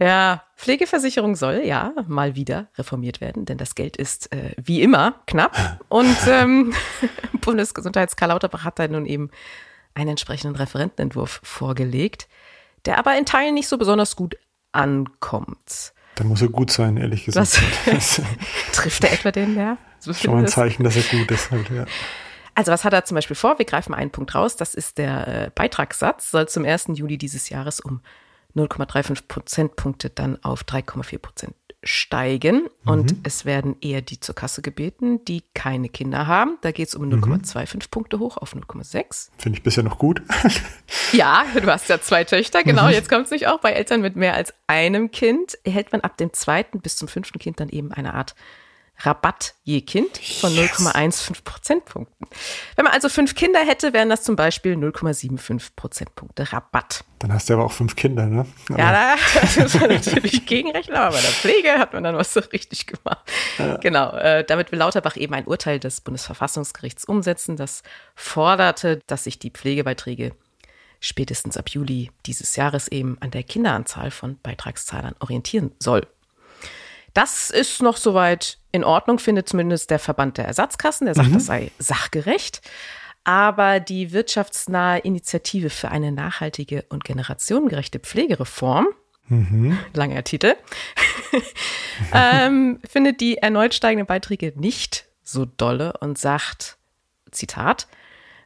[0.00, 5.22] Ja, Pflegeversicherung soll ja mal wieder reformiert werden, denn das Geld ist äh, wie immer
[5.26, 5.80] knapp.
[5.88, 6.74] Und ähm,
[7.40, 9.30] Bundesgesundheits Karl Lauterbach hat da nun eben
[9.94, 12.28] einen entsprechenden Referentenentwurf vorgelegt,
[12.84, 14.36] der aber in Teilen nicht so besonders gut
[14.70, 15.94] ankommt.
[16.18, 17.60] Dann muss er gut sein, ehrlich gesagt.
[17.86, 18.20] Was,
[18.72, 19.78] trifft er etwa den, ja?
[20.00, 21.84] So Schon ein Zeichen, dass er gut ist halt, ja.
[22.56, 23.56] Also was hat er zum Beispiel vor?
[23.58, 24.56] Wir greifen einen Punkt raus.
[24.56, 26.88] Das ist der äh, Beitragssatz, soll zum 1.
[26.94, 28.00] Juli dieses Jahres um
[28.56, 33.20] 0,35 Prozentpunkte dann auf 3,4 Prozent steigen und mhm.
[33.22, 36.58] es werden eher die zur Kasse gebeten, die keine Kinder haben.
[36.62, 37.80] Da geht es um 0,25 mhm.
[37.90, 39.30] Punkte hoch auf 0,6.
[39.38, 40.22] Finde ich bisher noch gut.
[41.12, 42.86] ja, du hast ja zwei Töchter, genau.
[42.86, 42.90] Mhm.
[42.90, 43.60] Jetzt kommt es nicht auch.
[43.60, 47.38] Bei Eltern mit mehr als einem Kind erhält man ab dem zweiten bis zum fünften
[47.38, 48.34] Kind dann eben eine Art
[49.00, 50.72] Rabatt je Kind von yes.
[50.72, 52.26] 0,15 Prozentpunkten.
[52.74, 57.04] Wenn man also fünf Kinder hätte, wären das zum Beispiel 0,75 Prozentpunkte Rabatt.
[57.20, 58.46] Dann hast du aber auch fünf Kinder, ne?
[58.68, 59.16] Aber ja, da
[59.62, 63.30] muss man natürlich gegenrechnen, aber bei der Pflege hat man dann was so richtig gemacht.
[63.58, 63.76] Ja.
[63.76, 67.82] Genau, äh, damit will Lauterbach eben ein Urteil des Bundesverfassungsgerichts umsetzen, das
[68.14, 70.32] forderte, dass sich die Pflegebeiträge
[71.00, 76.06] spätestens ab Juli dieses Jahres eben an der Kinderanzahl von Beitragszahlern orientieren soll.
[77.18, 81.06] Das ist noch soweit in Ordnung, findet zumindest der Verband der Ersatzkassen.
[81.06, 81.34] Der sagt, mhm.
[81.34, 82.62] das sei sachgerecht.
[83.24, 88.86] Aber die wirtschaftsnahe Initiative für eine nachhaltige und generationengerechte Pflegereform,
[89.26, 89.76] mhm.
[89.94, 90.54] langer Titel,
[92.14, 96.78] ähm, findet die erneut steigenden Beiträge nicht so dolle und sagt,
[97.32, 97.88] Zitat,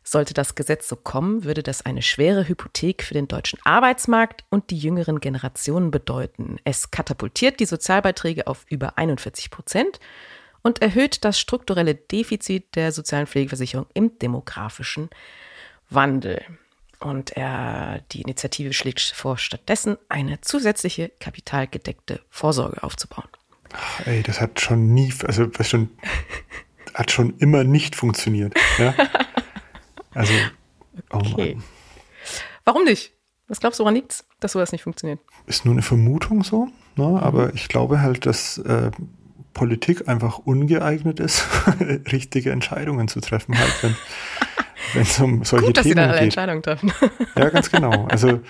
[0.04, 4.70] sollte das Gesetz so kommen, würde das eine schwere Hypothek für den deutschen Arbeitsmarkt und
[4.70, 6.58] die jüngeren Generationen bedeuten.
[6.64, 10.00] Es katapultiert die Sozialbeiträge auf über 41 Prozent
[10.62, 15.10] und erhöht das strukturelle Defizit der sozialen Pflegeversicherung im demografischen
[15.90, 16.42] Wandel.
[17.00, 23.28] Und er, die Initiative schlägt vor, stattdessen eine zusätzliche kapitalgedeckte Vorsorge aufzubauen.
[23.72, 25.90] Ach, ey, das hat schon nie, also schon,
[26.94, 28.54] hat schon immer nicht funktioniert.
[28.78, 28.94] Ja?
[30.14, 30.32] Also,
[31.10, 31.54] oh okay.
[31.54, 31.64] Mann.
[32.64, 33.12] Warum nicht?
[33.48, 35.20] Was glaubst du, woran liegt's, dass sowas nicht funktioniert?
[35.46, 37.20] Ist nur eine Vermutung so, ne?
[37.22, 38.90] aber ich glaube halt, dass äh,
[39.52, 41.44] Politik einfach ungeeignet ist,
[42.12, 43.96] richtige Entscheidungen zu treffen, halt, wenn
[44.94, 46.24] wenn es um solche Gut, dass Themen sie dann alle geht.
[46.24, 46.92] Entscheidungen treffen.
[47.36, 48.06] ja, ganz genau.
[48.06, 48.40] Also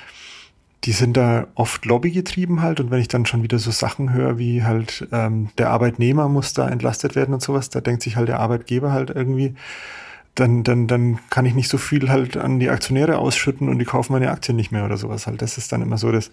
[0.85, 4.39] die sind da oft lobbygetrieben halt und wenn ich dann schon wieder so Sachen höre,
[4.39, 8.29] wie halt ähm, der Arbeitnehmer muss da entlastet werden und sowas, da denkt sich halt
[8.29, 9.55] der Arbeitgeber halt irgendwie,
[10.35, 13.85] dann, dann, dann kann ich nicht so viel halt an die Aktionäre ausschütten und die
[13.85, 15.43] kaufen meine Aktien nicht mehr oder sowas halt.
[15.43, 16.31] Das ist dann immer so, das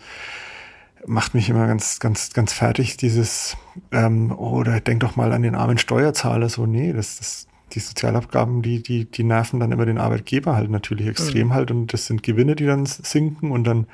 [1.06, 3.58] macht mich immer ganz, ganz, ganz fertig, dieses,
[3.92, 8.62] ähm, oder denk doch mal an den armen Steuerzahler, so, nee, das, das die Sozialabgaben,
[8.62, 11.54] die, die, die nerven dann immer den Arbeitgeber halt natürlich extrem Mhm.
[11.54, 13.88] halt und das sind Gewinne, die dann sinken und dann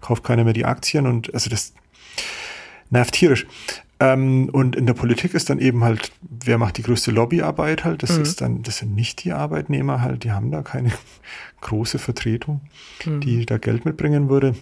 [0.00, 1.72] kauft keiner mehr die Aktien und also das
[2.90, 3.46] nervt tierisch.
[4.00, 8.02] Ähm, und in der Politik ist dann eben halt, wer macht die größte Lobbyarbeit halt?
[8.02, 10.90] Das ist dann, das sind nicht die Arbeitnehmer halt, die haben da keine
[11.60, 12.62] große Vertretung,
[13.20, 14.54] die da Geld mitbringen würde.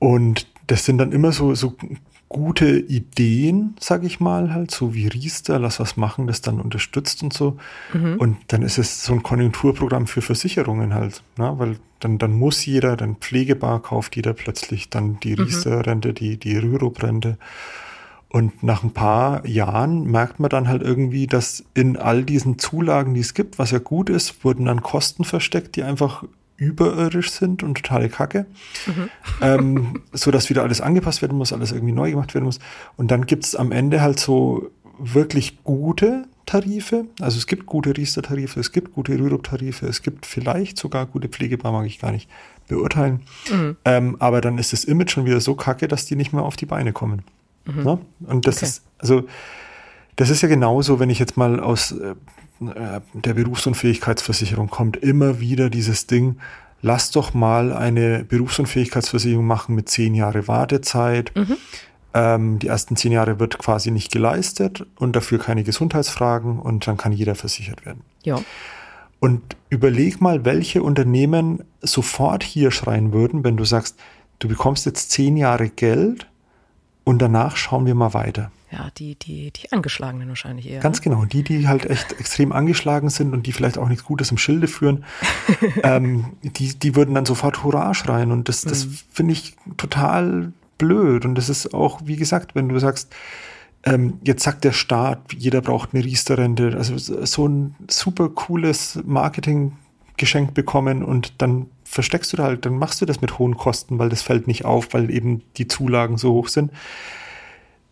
[0.00, 1.76] Und das sind dann immer so, so
[2.28, 7.22] gute Ideen, sag ich mal, halt, so wie Riester, lass was machen, das dann unterstützt
[7.22, 7.56] und so.
[8.18, 11.54] Und dann ist es so ein Konjunkturprogramm für Versicherungen halt, ne?
[11.56, 16.56] weil dann, dann muss jeder, dann pflegebar kauft jeder plötzlich dann die Riester-Rente, die, die
[16.56, 17.38] Rürup-Rente.
[18.36, 23.14] Und nach ein paar Jahren merkt man dann halt irgendwie, dass in all diesen Zulagen,
[23.14, 26.22] die es gibt, was ja gut ist, wurden dann Kosten versteckt, die einfach
[26.58, 28.44] überirdisch sind und totale Kacke.
[29.40, 32.58] Ähm, so dass wieder alles angepasst werden muss, alles irgendwie neu gemacht werden muss.
[32.98, 37.06] Und dann gibt es am Ende halt so wirklich gute Tarife.
[37.22, 41.72] Also es gibt gute Riester-Tarife, es gibt gute Rürup-Tarife, es gibt vielleicht sogar gute Pflegebar,
[41.72, 42.28] mag ich gar nicht
[42.68, 43.22] beurteilen.
[43.86, 46.56] Ähm, aber dann ist das Image schon wieder so kacke, dass die nicht mehr auf
[46.56, 47.22] die Beine kommen.
[47.66, 47.98] Ne?
[48.26, 48.66] Und das Okay.
[48.66, 49.24] ist, also
[50.16, 52.14] das ist ja genauso, wenn ich jetzt mal aus äh,
[52.60, 56.36] der Berufsunfähigkeitsversicherung kommt, immer wieder dieses Ding,
[56.80, 61.32] lass doch mal eine Berufsunfähigkeitsversicherung machen mit zehn Jahre Wartezeit.
[62.14, 66.96] Ähm, die ersten zehn Jahre wird quasi nicht geleistet und dafür keine Gesundheitsfragen und dann
[66.96, 68.00] kann jeder versichert werden.
[68.24, 68.40] Ja.
[69.20, 73.98] Und überleg mal, welche Unternehmen sofort hier schreien würden, wenn du sagst,
[74.38, 76.26] du bekommst jetzt zehn Jahre Geld
[77.06, 78.50] und danach schauen wir mal weiter.
[78.72, 80.80] Ja, die, die, die Angeschlagenen wahrscheinlich eher.
[80.80, 84.32] Ganz genau, die, die halt echt extrem angeschlagen sind und die vielleicht auch nichts Gutes
[84.32, 85.04] im Schilde führen,
[85.84, 88.32] ähm, die, die würden dann sofort Hurra schreien.
[88.32, 91.24] Und das, das finde ich total blöd.
[91.24, 93.14] Und das ist auch, wie gesagt, wenn du sagst,
[93.84, 100.54] ähm, jetzt sagt der Staat, jeder braucht eine Riester-Rente, also so ein super cooles Marketinggeschenk
[100.54, 104.08] bekommen und dann versteckst du da halt, dann machst du das mit hohen Kosten, weil
[104.08, 106.70] das fällt nicht auf, weil eben die Zulagen so hoch sind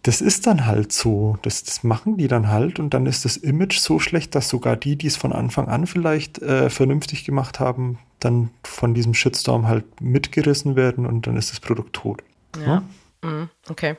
[0.04, 1.38] das ist dann halt so.
[1.42, 4.76] Das, das machen die dann halt und dann ist das Image so schlecht, dass sogar
[4.76, 9.66] die, die es von Anfang an vielleicht äh, vernünftig gemacht haben, dann von diesem Shitstorm
[9.66, 12.22] halt mitgerissen werden und dann ist das Produkt tot.
[12.64, 12.83] Ja.
[13.22, 13.96] Mhm, Okay.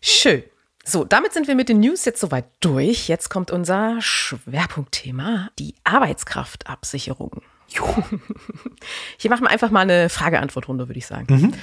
[0.00, 0.42] Schön.
[0.84, 3.06] So, damit sind wir mit den News jetzt soweit durch.
[3.06, 7.42] Jetzt kommt unser Schwerpunktthema, die Arbeitskraftabsicherung.
[9.18, 11.54] Hier machen wir einfach mal eine Frage-Antwort-Runde, würde ich sagen.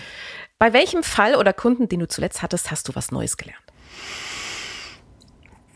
[0.58, 3.64] Bei welchem Fall oder Kunden, den du zuletzt hattest, hast du was Neues gelernt?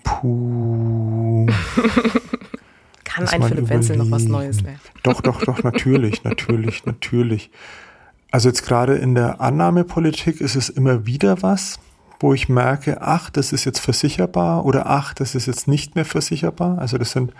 [0.04, 1.48] Puh.
[3.04, 4.24] Kann ein Philipp Wenzel noch was.
[4.24, 4.80] Neues lernen?
[5.04, 7.52] Doch, doch, doch, natürlich, natürlich, natürlich.
[8.32, 11.80] Also jetzt gerade in der Annahmepolitik ist es immer wieder was,
[12.20, 16.06] wo ich merke, ach, das ist jetzt versicherbar oder ach, das ist jetzt nicht mehr
[16.06, 16.80] versicherbar.
[16.80, 17.34] Also das sind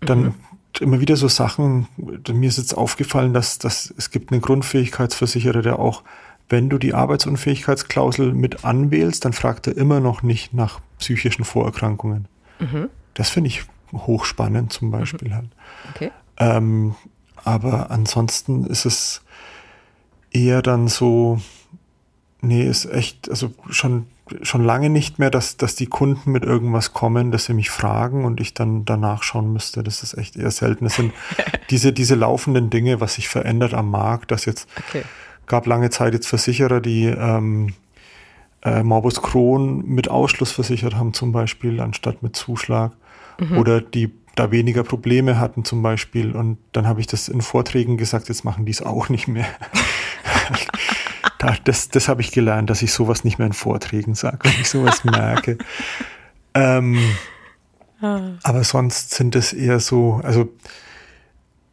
[0.00, 0.34] dann
[0.80, 5.78] immer wieder so Sachen, mir ist jetzt aufgefallen, dass, dass es gibt einen Grundfähigkeitsversicherer, der
[5.78, 6.02] auch,
[6.48, 12.26] wenn du die Arbeitsunfähigkeitsklausel mit anwählst, dann fragt er immer noch nicht nach psychischen Vorerkrankungen.
[13.14, 15.48] Das finde ich hochspannend zum Beispiel halt.
[15.94, 16.10] Okay.
[16.38, 16.94] Ähm,
[17.36, 19.22] aber ansonsten ist es
[20.30, 21.40] eher dann so,
[22.40, 24.06] nee, ist echt, also schon,
[24.42, 28.24] schon lange nicht mehr, dass, dass die Kunden mit irgendwas kommen, dass sie mich fragen
[28.24, 29.82] und ich dann danach schauen müsste.
[29.82, 30.86] Das ist echt eher selten.
[30.86, 31.12] Es sind
[31.70, 35.02] diese, diese laufenden Dinge, was sich verändert am Markt, dass jetzt Okay.
[35.46, 37.74] gab lange Zeit jetzt Versicherer, die ähm,
[38.62, 42.92] äh, Morbus Crohn mit Ausschluss versichert haben, zum Beispiel, anstatt mit Zuschlag.
[43.56, 46.34] Oder die da weniger Probleme hatten, zum Beispiel.
[46.34, 49.46] Und dann habe ich das in Vorträgen gesagt, jetzt machen die es auch nicht mehr.
[51.44, 54.60] da, das das habe ich gelernt, dass ich sowas nicht mehr in Vorträgen sage, wenn
[54.60, 55.58] ich sowas merke.
[56.54, 56.98] Ähm,
[58.00, 60.52] aber sonst sind es eher so, also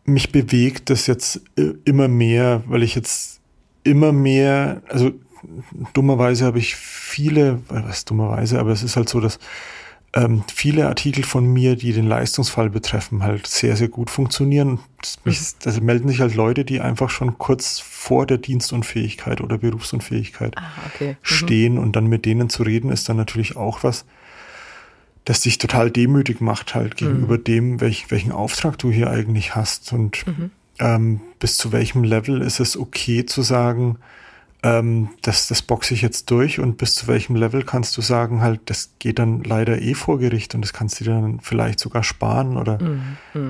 [0.06, 3.40] mich bewegt das jetzt äh, immer mehr, weil ich jetzt
[3.84, 5.12] immer mehr, also
[5.94, 9.40] dummerweise habe ich viele, was dummerweise, aber es ist halt so, dass
[10.14, 14.80] ähm, viele Artikel von mir, die den Leistungsfall betreffen, halt sehr, sehr gut funktionieren.
[15.02, 19.58] Das, mich, das melden sich halt Leute, die einfach schon kurz vor der Dienstunfähigkeit oder
[19.58, 21.12] Berufsunfähigkeit Ah, okay.
[21.12, 21.16] Mhm.
[21.22, 24.06] stehen und dann mit denen zu reden, ist dann natürlich auch was,
[25.24, 29.94] das dich total demütig macht halt gegenüber dem, welch, welchen Auftrag du hier eigentlich hast
[29.94, 30.26] und
[30.80, 33.98] ähm, bis zu welchem Level ist es okay zu sagen,
[34.64, 38.42] ähm, das, das boxe ich jetzt durch und bis zu welchem Level kannst du sagen,
[38.42, 41.80] halt, das geht dann leider eh vor Gericht und das kannst du dir dann vielleicht
[41.80, 42.78] sogar sparen oder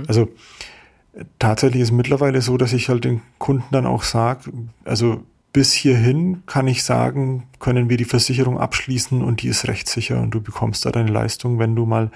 [0.08, 0.30] also
[1.14, 4.52] äh, tatsächlich ist mittlerweile so, dass ich halt den Kunden dann auch sage,
[4.86, 10.22] also bis hierhin kann ich sagen, können wir die Versicherung abschließen und die ist rechtssicher
[10.22, 12.10] und du bekommst da deine Leistung, wenn du mal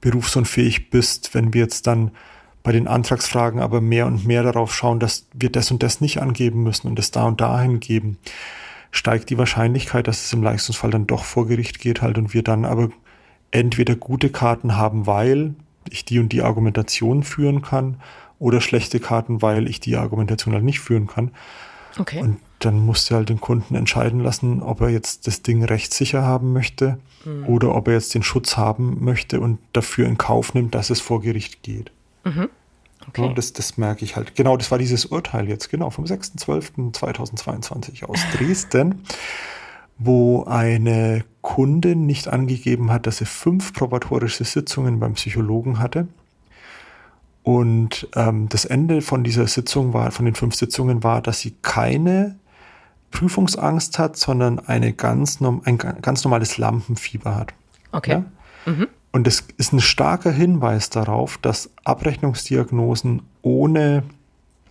[0.00, 2.12] berufsunfähig bist, wenn wir jetzt dann
[2.68, 6.20] bei den Antragsfragen aber mehr und mehr darauf schauen, dass wir das und das nicht
[6.20, 8.18] angeben müssen und das da und dahin geben,
[8.90, 12.42] steigt die Wahrscheinlichkeit, dass es im Leistungsfall dann doch vor Gericht geht halt und wir
[12.42, 12.90] dann aber
[13.52, 15.54] entweder gute Karten haben, weil
[15.88, 18.02] ich die und die Argumentation führen kann
[18.38, 21.30] oder schlechte Karten, weil ich die Argumentation halt nicht führen kann.
[21.98, 22.20] Okay.
[22.20, 26.22] Und dann musst du halt den Kunden entscheiden lassen, ob er jetzt das Ding rechtssicher
[26.22, 27.46] haben möchte Mhm.
[27.46, 31.00] oder ob er jetzt den Schutz haben möchte und dafür in Kauf nimmt, dass es
[31.00, 31.90] vor Gericht geht.
[33.08, 33.26] Okay.
[33.26, 34.34] Ja, das, das merke ich halt.
[34.36, 39.02] Genau, das war dieses Urteil jetzt, genau, vom 6.12.2022 aus Dresden,
[39.98, 46.06] wo eine Kundin nicht angegeben hat, dass sie fünf probatorische Sitzungen beim Psychologen hatte.
[47.42, 51.54] Und ähm, das Ende von dieser Sitzung war, von den fünf Sitzungen war, dass sie
[51.62, 52.36] keine
[53.10, 57.54] Prüfungsangst hat, sondern eine ganz, ein ga- ganz normales Lampenfieber hat.
[57.92, 58.22] okay.
[58.66, 58.72] Ja?
[59.10, 64.02] Und es ist ein starker Hinweis darauf, dass Abrechnungsdiagnosen ohne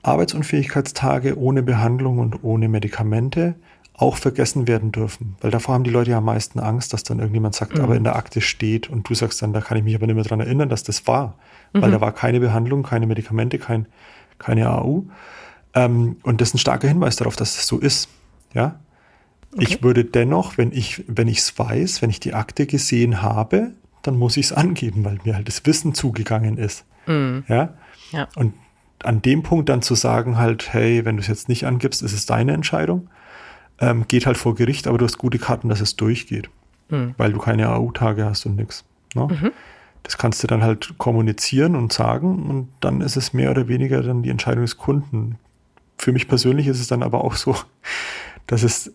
[0.03, 3.55] Arbeitsunfähigkeitstage, ohne Behandlung und ohne Medikamente
[3.93, 5.35] auch vergessen werden dürfen.
[5.41, 8.03] Weil davor haben die Leute ja am meisten Angst, dass dann irgendjemand sagt, aber in
[8.03, 10.39] der Akte steht und du sagst dann, da kann ich mich aber nicht mehr dran
[10.39, 11.35] erinnern, dass das war.
[11.73, 13.87] Weil da war keine Behandlung, keine Medikamente, kein,
[14.37, 15.03] keine AU.
[15.73, 18.07] Ähm, und das ist ein starker Hinweis darauf, dass das so ist.
[18.53, 18.79] Ja.
[19.57, 23.71] Ich würde dennoch, wenn ich, wenn ich es weiß, wenn ich die Akte gesehen habe,
[24.07, 26.85] dann muss ich es angeben, weil mir halt das Wissen zugegangen ist.
[27.47, 27.73] Ja.
[28.11, 28.27] Ja.
[28.35, 28.53] Und
[29.03, 32.13] an dem Punkt dann zu sagen halt, hey, wenn du es jetzt nicht angibst, ist
[32.13, 33.09] es deine Entscheidung,
[33.79, 36.49] ähm, geht halt vor Gericht, aber du hast gute Karten, dass es durchgeht,
[37.17, 38.83] weil du keine AU-Tage hast und nix.
[39.13, 39.27] Ne?
[40.03, 44.01] Das kannst du dann halt kommunizieren und sagen und dann ist es mehr oder weniger
[44.01, 45.37] dann die Entscheidung des Kunden.
[45.97, 47.55] Für mich persönlich ist es dann aber auch so,
[48.47, 48.93] dass es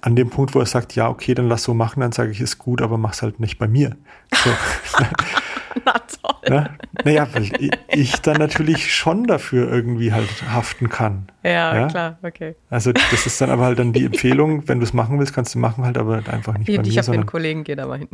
[0.00, 2.40] an dem Punkt, wo er sagt, ja, okay, dann lass so machen, dann sage ich,
[2.40, 3.96] ist gut, aber mach's halt nicht bei mir.
[4.34, 4.50] So.
[5.84, 6.50] Na toll.
[6.50, 6.78] Ne?
[7.04, 7.50] Naja, weil
[7.88, 11.28] ich dann natürlich schon dafür irgendwie halt haften kann.
[11.42, 11.88] Ja, Ja?
[11.88, 12.56] klar, okay.
[12.68, 15.54] Also das ist dann aber halt dann die Empfehlung, wenn du es machen willst, kannst
[15.54, 17.78] du machen halt, aber einfach nicht Ich, bei ich mir, habe einen sondern Kollegen, geht
[17.80, 18.08] aber hin.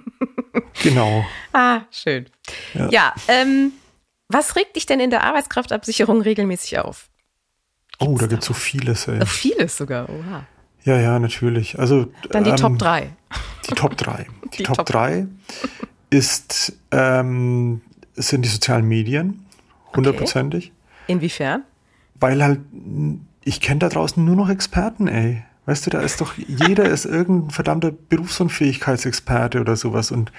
[0.82, 1.24] genau.
[1.52, 2.26] ah, schön.
[2.74, 2.88] Ja.
[2.90, 3.72] Ja, ähm,
[4.28, 7.08] was regt dich denn in der Arbeitskraftabsicherung regelmäßig auf?
[7.98, 9.18] Oh, da gibt's so vieles, ey.
[9.22, 10.46] Oh, vieles sogar, oha.
[10.84, 11.78] Ja, ja, natürlich.
[11.78, 13.10] Also Dann die ähm, Top 3.
[13.68, 14.26] Die Top 3.
[14.52, 15.26] Die, Die Top Top 3
[16.10, 17.80] ist, ähm,
[18.14, 19.46] sind die sozialen Medien,
[19.96, 20.72] hundertprozentig.
[21.06, 21.62] Inwiefern?
[22.20, 22.60] Weil halt,
[23.44, 25.42] ich kenne da draußen nur noch Experten, ey.
[25.64, 30.10] Weißt du, da ist doch, jeder ist irgendein verdammter Berufsunfähigkeitsexperte oder sowas.
[30.10, 30.32] Und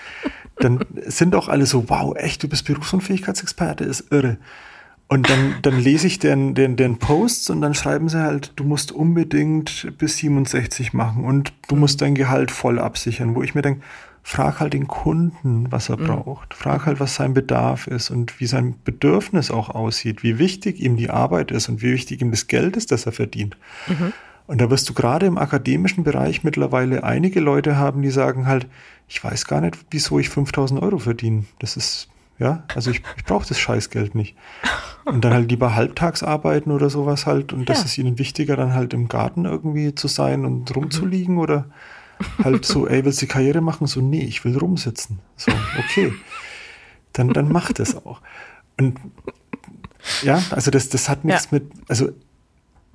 [0.58, 4.38] dann sind auch alle so, wow, echt, du bist Berufsunfähigkeitsexperte, ist irre.
[5.08, 8.64] Und dann, dann lese ich den, den, den Posts und dann schreiben sie halt, du
[8.64, 13.62] musst unbedingt bis 67 machen und du musst dein Gehalt voll absichern, wo ich mir
[13.62, 13.82] denke,
[14.24, 16.54] frag halt den Kunden, was er braucht.
[16.54, 20.96] Frag halt, was sein Bedarf ist und wie sein Bedürfnis auch aussieht, wie wichtig ihm
[20.96, 23.58] die Arbeit ist und wie wichtig ihm das Geld ist, das er verdient.
[24.48, 28.68] Und da wirst du gerade im akademischen Bereich mittlerweile einige Leute haben, die sagen halt,
[29.08, 31.44] ich weiß gar nicht, wieso ich 5000 Euro verdiene.
[31.60, 32.08] Das ist,
[32.40, 34.36] ja, also ich, ich brauche das Scheißgeld nicht.
[35.06, 37.54] Und dann halt lieber halbtags arbeiten oder sowas halt.
[37.54, 37.86] Und das Ja.
[37.86, 41.66] ist ihnen wichtiger, dann halt im Garten irgendwie zu sein und rumzuliegen oder
[42.44, 43.86] halt so, ey, willst du Karriere machen?
[43.88, 45.20] So, nee, ich will rumsitzen.
[45.36, 46.14] So, okay.
[47.14, 48.22] Dann, dann mach das auch.
[48.80, 48.98] Und
[50.24, 51.60] ja, also das, das hat nichts Ja.
[51.60, 52.10] mit, also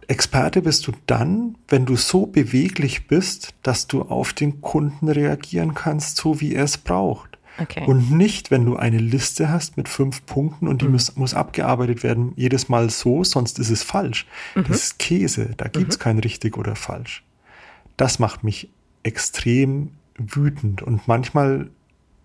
[0.08, 5.74] Experte bist du dann, wenn du so beweglich bist, dass du auf den Kunden reagieren
[5.74, 7.27] kannst, so wie er es braucht.
[7.60, 7.84] Okay.
[7.86, 12.02] Und nicht, wenn du eine Liste hast mit fünf Punkten und die muss, muss abgearbeitet
[12.02, 14.26] werden, jedes Mal so, sonst ist es falsch.
[14.54, 17.24] Das ist Käse, da gibt's kein richtig oder falsch.
[17.96, 18.70] Das macht mich
[19.02, 21.70] extrem wütend und manchmal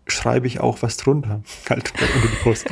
[0.08, 2.68] schreibe ich auch was drunter, halt unter die Post.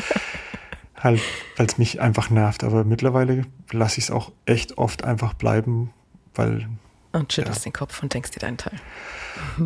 [0.95, 1.21] halt,
[1.57, 2.63] weil es mich einfach nervt.
[2.63, 5.91] Aber mittlerweile lasse ich es auch echt oft einfach bleiben,
[6.35, 6.67] weil
[7.13, 8.79] Und schüttelst den Kopf und denkst dir deinen Teil.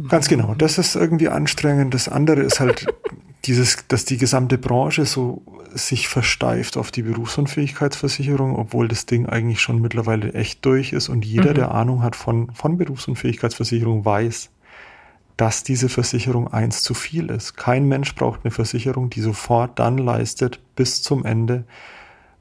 [0.07, 1.93] Ganz genau, das ist irgendwie anstrengend.
[1.93, 2.87] Das andere ist halt
[3.45, 5.43] dieses, dass die gesamte Branche so
[5.73, 11.25] sich versteift auf die Berufsunfähigkeitsversicherung, obwohl das Ding eigentlich schon mittlerweile echt durch ist und
[11.25, 14.49] jeder, der Ahnung hat von, von Berufsunfähigkeitsversicherung, weiß,
[15.37, 17.57] dass diese Versicherung eins zu viel ist.
[17.57, 21.65] Kein Mensch braucht eine Versicherung, die sofort dann leistet bis zum Ende,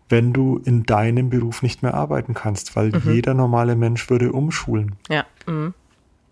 [0.08, 4.96] wenn du in deinem Beruf nicht mehr arbeiten kannst, weil jeder normale Mensch würde umschulen.
[5.08, 5.24] Ja.
[5.46, 5.74] Mhm.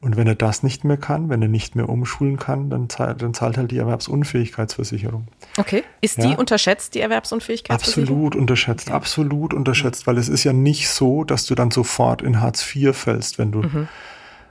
[0.01, 3.23] Und wenn er das nicht mehr kann, wenn er nicht mehr umschulen kann, dann zahlt,
[3.23, 5.29] dann zahlt halt die Erwerbsunfähigkeitsversicherung.
[5.57, 5.85] Okay.
[6.01, 6.27] Ist Ja.
[6.31, 8.09] die unterschätzt, die Erwerbsunfähigkeitsversicherung?
[8.09, 12.41] Absolut unterschätzt, absolut unterschätzt, weil es ist ja nicht so, dass du dann sofort in
[12.41, 13.63] Hartz IV fällst, wenn du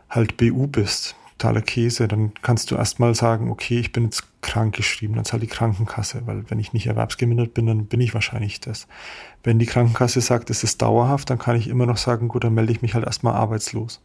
[0.10, 1.16] halt BU bist.
[1.42, 2.08] Totaler Käse.
[2.08, 6.24] Dann kannst du erstmal sagen, okay, ich bin jetzt krank geschrieben, dann zahlt die Krankenkasse,
[6.26, 8.88] weil wenn ich nicht erwerbsgemindert bin, dann bin ich wahrscheinlich das.
[9.44, 12.54] Wenn die Krankenkasse sagt, es ist dauerhaft, dann kann ich immer noch sagen, gut, dann
[12.54, 14.02] melde ich mich halt erstmal arbeitslos.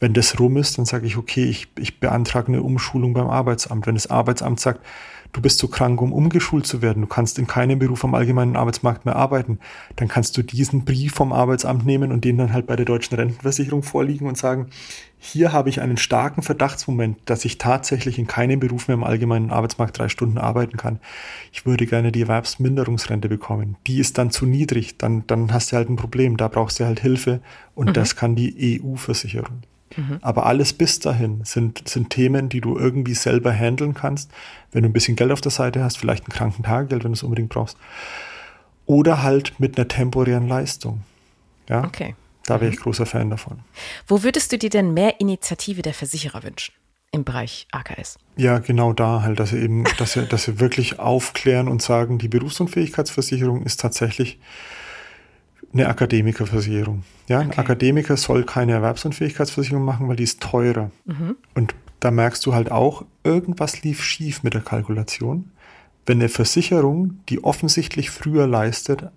[0.00, 3.86] Wenn das rum ist, dann sage ich, okay, ich, ich beantrage eine Umschulung beim Arbeitsamt.
[3.86, 4.84] Wenn das Arbeitsamt sagt,
[5.34, 8.56] du bist zu krank, um umgeschult zu werden, du kannst in keinem Beruf am allgemeinen
[8.56, 9.58] Arbeitsmarkt mehr arbeiten,
[9.96, 13.16] dann kannst du diesen Brief vom Arbeitsamt nehmen und den dann halt bei der deutschen
[13.16, 14.70] Rentenversicherung vorliegen und sagen,
[15.18, 19.50] hier habe ich einen starken Verdachtsmoment, dass ich tatsächlich in keinem Beruf mehr im allgemeinen
[19.50, 21.00] Arbeitsmarkt drei Stunden arbeiten kann.
[21.50, 23.76] Ich würde gerne die Erwerbsminderungsrente bekommen.
[23.86, 26.84] Die ist dann zu niedrig, dann, dann hast du halt ein Problem, da brauchst du
[26.84, 27.40] halt Hilfe
[27.74, 27.92] und mhm.
[27.94, 29.62] das kann die EU-Versicherung.
[29.96, 30.18] Mhm.
[30.22, 34.30] Aber alles bis dahin sind, sind Themen, die du irgendwie selber handeln kannst,
[34.72, 37.22] wenn du ein bisschen Geld auf der Seite hast, vielleicht ein Krankentagegeld, wenn du es
[37.22, 37.76] unbedingt brauchst.
[38.86, 41.02] Oder halt mit einer temporären Leistung.
[41.68, 41.84] Ja.
[41.84, 42.14] Okay.
[42.46, 42.82] Da wäre ich mhm.
[42.82, 43.60] großer Fan davon.
[44.06, 46.74] Wo würdest du dir denn mehr Initiative der Versicherer wünschen?
[47.10, 48.18] Im Bereich AKS.
[48.36, 52.18] Ja, genau da halt, dass sie eben, dass sie, dass sie wirklich aufklären und sagen,
[52.18, 54.40] die Berufsunfähigkeitsversicherung ist tatsächlich
[55.74, 57.02] eine Akademikerversicherung.
[57.28, 57.60] Ja, ein okay.
[57.60, 60.90] Akademiker soll keine Erwerbsunfähigkeitsversicherung machen, weil die ist teurer.
[61.04, 61.36] Mhm.
[61.54, 65.50] Und da merkst du halt auch, irgendwas lief schief mit der Kalkulation.
[66.06, 69.10] Wenn eine Versicherung, die offensichtlich früher leistet,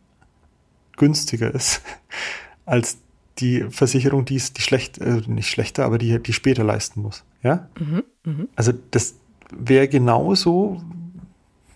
[0.95, 1.81] günstiger ist
[2.65, 2.97] als
[3.39, 7.23] die Versicherung, die ist die schlecht, äh, nicht schlechter, aber die, die später leisten muss.
[7.43, 7.69] Ja?
[7.79, 8.45] Mhm, mh.
[8.55, 9.15] Also das
[9.51, 10.81] wäre genauso,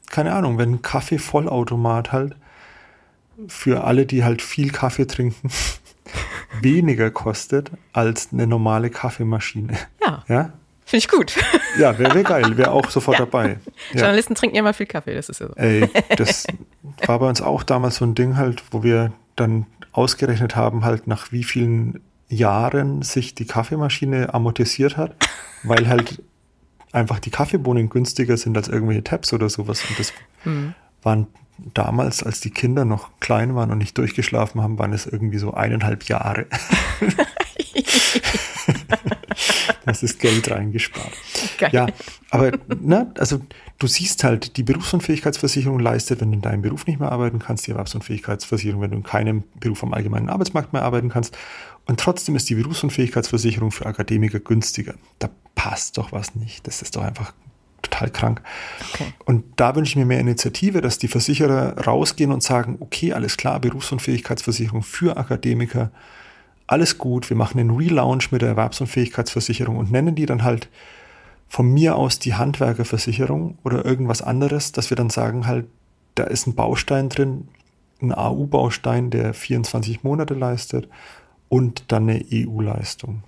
[0.09, 2.35] keine Ahnung, wenn ein Kaffee-Vollautomat halt
[3.47, 5.49] für alle, die halt viel Kaffee trinken,
[6.61, 9.77] weniger kostet als eine normale Kaffeemaschine.
[10.05, 10.23] Ja.
[10.27, 10.53] ja?
[10.85, 11.35] Finde ich gut.
[11.79, 13.25] Ja, wäre wär geil, wäre auch sofort ja.
[13.25, 13.59] dabei.
[13.93, 14.01] Ja.
[14.01, 15.53] Journalisten trinken ja mal viel Kaffee, das ist ja so.
[15.55, 16.45] Ey, das
[17.05, 21.07] war bei uns auch damals so ein Ding halt, wo wir dann ausgerechnet haben, halt
[21.07, 25.15] nach wie vielen Jahren sich die Kaffeemaschine amortisiert hat,
[25.63, 26.21] weil halt
[26.91, 29.83] einfach die Kaffeebohnen günstiger sind als irgendwelche Tabs oder sowas.
[29.87, 30.13] Und das
[30.43, 30.73] hm.
[31.03, 31.27] waren
[31.73, 35.53] damals, als die Kinder noch klein waren und nicht durchgeschlafen haben, waren es irgendwie so
[35.53, 36.47] eineinhalb Jahre.
[39.85, 41.11] das ist Geld reingespart.
[41.57, 41.69] Geil.
[41.73, 41.87] Ja,
[42.29, 43.41] aber ne, also
[43.77, 47.67] du siehst halt, die Berufsunfähigkeitsversicherung leistet, wenn du in deinem Beruf nicht mehr arbeiten kannst,
[47.67, 51.37] die Erwerbsunfähigkeitsversicherung, wenn du in keinem Beruf am allgemeinen Arbeitsmarkt mehr arbeiten kannst.
[51.85, 54.93] Und trotzdem ist die Berufsunfähigkeitsversicherung für Akademiker günstiger.
[55.19, 56.67] Da passt doch was nicht.
[56.67, 57.33] Das ist doch einfach
[58.01, 58.41] total krank.
[58.93, 59.13] Okay.
[59.25, 63.37] Und da wünsche ich mir mehr Initiative, dass die Versicherer rausgehen und sagen, okay, alles
[63.37, 65.91] klar, Berufsunfähigkeitsversicherung für Akademiker,
[66.67, 70.69] alles gut, wir machen einen Relaunch mit der Erwerbsunfähigkeitsversicherung und nennen die dann halt
[71.49, 75.67] von mir aus die Handwerkerversicherung oder irgendwas anderes, dass wir dann sagen halt,
[76.15, 77.49] da ist ein Baustein drin,
[78.01, 80.87] ein AU-Baustein, der 24 Monate leistet
[81.49, 83.23] und dann eine EU-Leistung.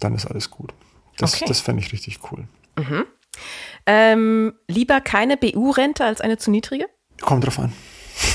[0.00, 0.72] Dann ist alles gut.
[1.18, 1.44] Das, okay.
[1.46, 2.48] das fände ich richtig cool.
[2.78, 3.04] Mhm.
[3.90, 6.84] Ähm, lieber keine BU-Rente als eine zu niedrige?
[7.22, 7.72] Kommt drauf an.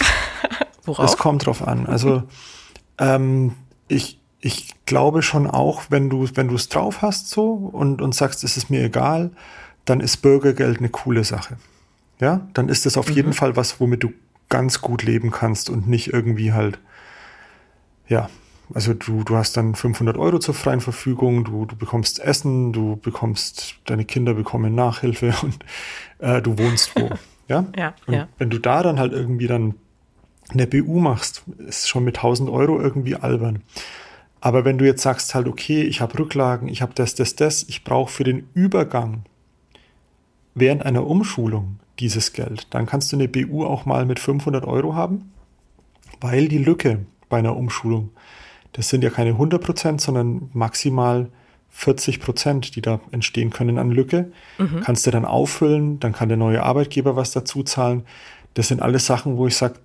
[0.84, 1.06] Worauf?
[1.06, 1.86] Es kommt drauf an.
[1.86, 2.24] Also
[2.98, 3.54] ähm,
[3.88, 8.16] ich, ich glaube schon auch, wenn du wenn du es drauf hast so und, und
[8.16, 9.30] sagst, es ist mir egal,
[9.86, 11.58] dann ist Bürgergeld eine coole Sache.
[12.20, 13.16] Ja, dann ist das auf mhm.
[13.16, 14.12] jeden Fall was, womit du
[14.50, 16.80] ganz gut leben kannst und nicht irgendwie halt,
[18.08, 18.28] ja,
[18.74, 22.96] also du, du hast dann 500 Euro zur freien Verfügung, du, du bekommst Essen, du
[22.96, 25.60] bekommst, deine Kinder bekommen Nachhilfe und
[26.20, 27.10] äh, du wohnst wo.
[27.48, 27.66] ja?
[27.78, 28.28] ja, und ja.
[28.38, 29.76] wenn du da dann halt irgendwie dann
[30.50, 33.62] eine BU machst, ist schon mit 1000 Euro irgendwie albern.
[34.42, 37.64] Aber wenn du jetzt sagst halt, okay, ich habe Rücklagen, ich habe das, das, das,
[37.64, 39.24] ich brauche für den Übergang
[40.54, 44.96] während einer Umschulung dieses Geld, dann kannst du eine BU auch mal mit 500 Euro
[44.96, 45.32] haben,
[46.20, 48.10] weil die Lücke bei einer Umschulung
[48.74, 51.30] das sind ja keine 100 Prozent, sondern maximal
[51.70, 54.32] 40 Prozent, die da entstehen können an Lücke.
[54.58, 54.82] Mhm.
[54.82, 58.06] Kannst du dann auffüllen, dann kann der neue Arbeitgeber was dazu zahlen.
[58.54, 59.76] Das sind alles Sachen, wo ich sage,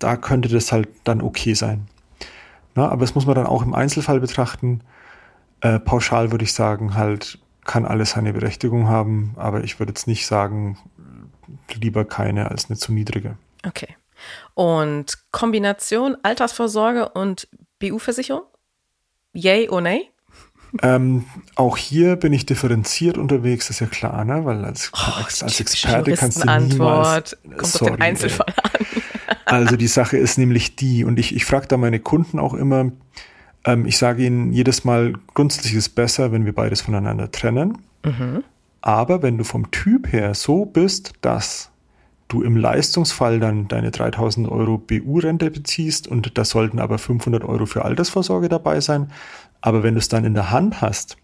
[0.00, 1.86] da könnte das halt dann okay sein.
[2.74, 4.80] Na, aber das muss man dann auch im Einzelfall betrachten.
[5.60, 10.06] Äh, pauschal würde ich sagen, halt kann alles seine Berechtigung haben, aber ich würde jetzt
[10.06, 10.78] nicht sagen,
[11.74, 13.36] lieber keine als eine zu niedrige.
[13.64, 13.96] Okay.
[14.54, 17.48] Und Kombination Altersvorsorge und
[17.78, 18.44] BU-Versicherung?
[19.32, 20.10] Yay oder nay?
[20.82, 21.24] Ähm,
[21.54, 24.44] auch hier bin ich differenziert unterwegs, ist ja klar, ne?
[24.44, 27.36] weil als, oh, als, als Experte kannst du niemals...
[27.42, 28.86] Kommt sorry, auf den Einzelfall an.
[29.46, 32.92] also die Sache ist nämlich die, und ich, ich frage da meine Kunden auch immer,
[33.64, 37.78] ähm, ich sage ihnen jedes Mal, grundsätzlich ist es besser, wenn wir beides voneinander trennen.
[38.04, 38.44] Mhm.
[38.80, 41.70] Aber wenn du vom Typ her so bist, dass
[42.28, 47.66] du im Leistungsfall dann deine 3000 Euro BU-Rente beziehst und da sollten aber 500 Euro
[47.66, 49.10] für Altersvorsorge dabei sein.
[49.60, 51.16] Aber wenn du es dann in der Hand hast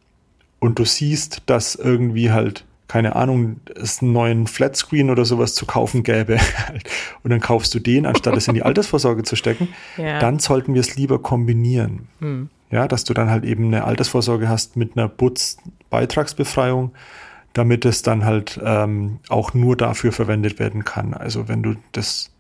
[0.61, 5.67] und du siehst, dass irgendwie halt, keine Ahnung, es einen neuen Flatscreen oder sowas zu
[5.67, 6.39] kaufen gäbe
[7.25, 10.21] und dann kaufst du den, anstatt es in die Altersvorsorge zu stecken, Ja.
[10.21, 12.09] dann sollten wir es lieber kombinieren.
[12.21, 12.49] Hm.
[12.71, 15.07] Ja, dass du dann halt eben eine Altersvorsorge hast mit einer
[15.91, 16.93] Butz-Beitragsbefreiung,
[17.53, 21.15] damit es dann halt ähm, auch nur dafür verwendet werden kann.
[21.15, 22.31] Also wenn du das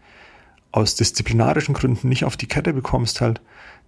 [0.70, 3.40] aus disziplinarischen Gründen nicht auf die Kette bekommst halt,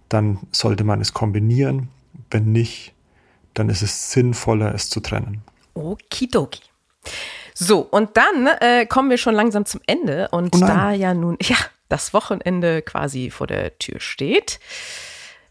[0.07, 1.89] dann sollte man es kombinieren.
[2.29, 2.93] Wenn nicht,
[3.53, 5.41] dann ist es sinnvoller, es zu trennen.
[5.73, 6.61] Okidoki.
[7.53, 10.27] So, und dann äh, kommen wir schon langsam zum Ende.
[10.29, 11.57] Und Oh da ja nun, ja,
[11.89, 14.59] das Wochenende quasi vor der Tür steht,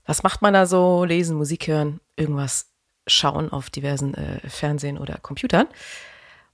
[0.06, 1.04] was macht man da so?
[1.04, 2.73] Lesen, Musik hören, irgendwas
[3.06, 5.66] schauen auf diversen äh, Fernsehen oder Computern.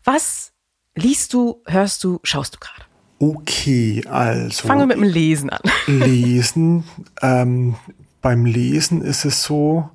[0.05, 0.53] Was
[0.95, 2.83] liest du, hörst du, schaust du gerade?
[3.19, 5.61] Okay, also Fangen wir mit dem Lesen an.
[5.87, 6.85] Lesen.
[7.21, 7.77] Ähm,
[8.23, 9.91] beim Lesen ist es so,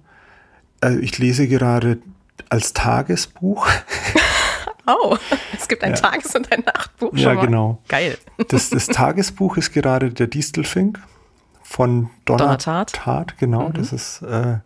[0.84, 2.00] äh, ich lese gerade
[2.50, 3.68] als Tagesbuch.
[4.88, 5.18] Oh,
[5.58, 7.12] es gibt ein Tages- und ein Nachtbuch.
[7.14, 7.46] Ja, schon mal.
[7.48, 7.82] genau.
[7.88, 8.20] Geil.
[8.50, 11.00] Das, das Tagesbuch ist gerade der Distelfink
[11.64, 13.34] von Donner, Donner Tat.
[13.34, 13.38] Mhm.
[13.40, 13.70] Genau.
[13.70, 14.58] Das ist äh,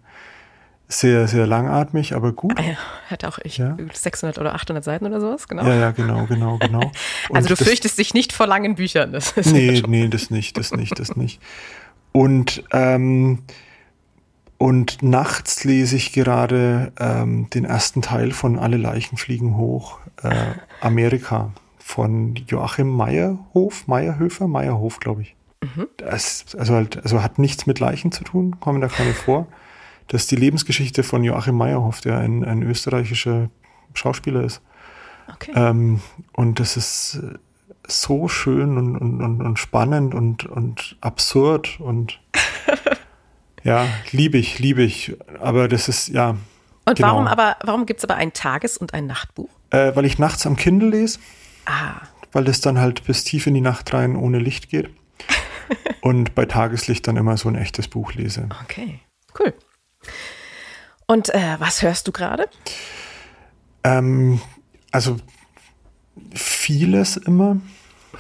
[0.91, 2.57] sehr, sehr langatmig, aber gut.
[2.57, 2.77] Ah ja,
[3.11, 3.77] hat auch ich, Ja.
[3.93, 5.63] 600 oder 800 Seiten oder sowas, genau.
[5.63, 6.79] Ja, ja, genau, genau, genau.
[7.29, 9.11] Und also du das- fürchtest dich nicht vor langen Büchern.
[9.11, 11.39] Das ist ja Nee, schon- nee, das nicht, das nicht, das nicht.
[12.11, 13.43] Und, ähm,
[14.57, 20.31] und nachts lese ich gerade ähm, den ersten Teil von Alle Leichen fliegen hoch, äh,
[20.81, 25.35] Amerika, von Joachim Meyerhof, Meyerhöfer, Meyerhof, glaube ich.
[25.97, 29.45] Das, also halt, also hat nichts mit Leichen zu tun, kommen da keine vor.
[30.09, 33.49] Das ist die Lebensgeschichte von Joachim Meyerhof, der ein, ein österreichischer
[33.93, 34.61] Schauspieler ist.
[35.33, 35.51] Okay.
[35.55, 36.01] Ähm,
[36.33, 37.37] und das ist äh,
[37.87, 42.19] so schön und, und, und, und spannend und, und absurd und
[43.63, 45.15] ja, liebe ich, liebe ich.
[45.39, 46.35] Aber das ist, ja,
[46.85, 47.09] Und genau.
[47.09, 49.49] warum aber, warum gibt es aber ein Tages- und ein Nachtbuch?
[49.71, 51.19] äh, weil ich nachts am Kindle lese,
[51.65, 52.01] Ah,
[52.31, 54.89] weil das dann halt bis tief in die Nacht rein ohne Licht geht.
[56.01, 58.49] und bei Tageslicht dann immer so ein echtes Buch lese.
[58.63, 58.99] okay.
[59.37, 59.53] Cool.
[61.09, 62.47] Und äh, was hörst du gerade?
[63.83, 64.39] Ähm,
[64.91, 65.17] also
[66.35, 67.57] vieles immer,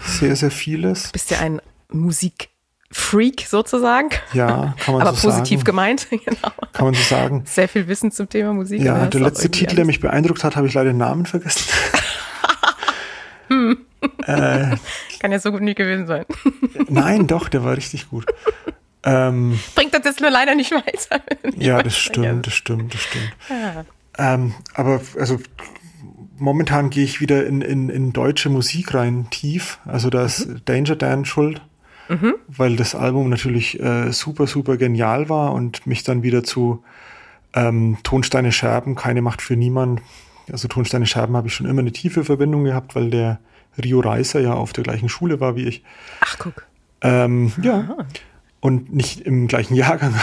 [0.03, 1.11] sehr, sehr vieles.
[1.11, 1.61] Bist ja ein
[1.91, 4.09] Musikfreak sozusagen.
[4.33, 5.65] Ja, kann man aber so positiv sagen.
[5.65, 6.51] gemeint, genau.
[6.73, 7.43] Kann man so sagen.
[7.45, 8.81] Sehr viel Wissen zum Thema Musik.
[8.81, 11.71] aber Ja, der letzte Titel, der mich beeindruckt hat, habe ich leider den Namen vergessen.
[14.25, 16.25] Kann ja so gut nie gewesen sein.
[16.87, 18.25] Nein, doch, der war richtig gut.
[19.03, 21.21] Ähm, Bringt das jetzt nur leider nicht weiter.
[21.57, 23.35] ja, das stimmt, das stimmt, das stimmt.
[23.49, 23.85] Ja.
[24.17, 25.39] Ähm, aber also
[26.37, 29.79] momentan gehe ich wieder in, in, in deutsche Musik rein, tief.
[29.85, 31.61] Also da ist Danger Dan schuld,
[32.47, 36.83] weil das Album natürlich äh, super, super genial war und mich dann wieder zu
[37.53, 40.01] ähm, Tonsteine Scherben, keine Macht für niemand.
[40.51, 43.39] Also Tonsteine Scherben habe ich schon immer eine tiefe Verbindung gehabt, weil der
[43.81, 45.83] Rio Reiser ja auf der gleichen Schule war wie ich.
[46.21, 46.65] Ach, guck.
[47.01, 47.95] Ähm, ja.
[48.61, 50.13] Und nicht im gleichen Jahrgang.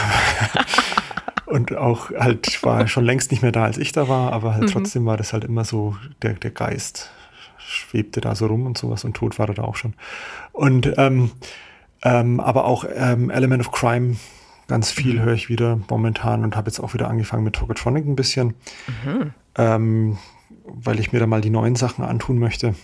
[1.47, 4.70] und auch halt war schon längst nicht mehr da, als ich da war, aber halt
[4.70, 7.11] trotzdem war das halt immer so, der, der Geist
[7.59, 9.95] schwebte da so rum und sowas und tot war er da auch schon.
[10.53, 11.32] Und ähm,
[12.03, 14.16] ähm, aber auch ähm, Element of Crime,
[14.68, 18.16] ganz viel höre ich wieder momentan und habe jetzt auch wieder angefangen mit Tokotronic ein
[18.16, 18.55] bisschen,
[19.57, 20.18] ähm,
[20.64, 22.74] weil ich mir da mal die neuen Sachen antun möchte.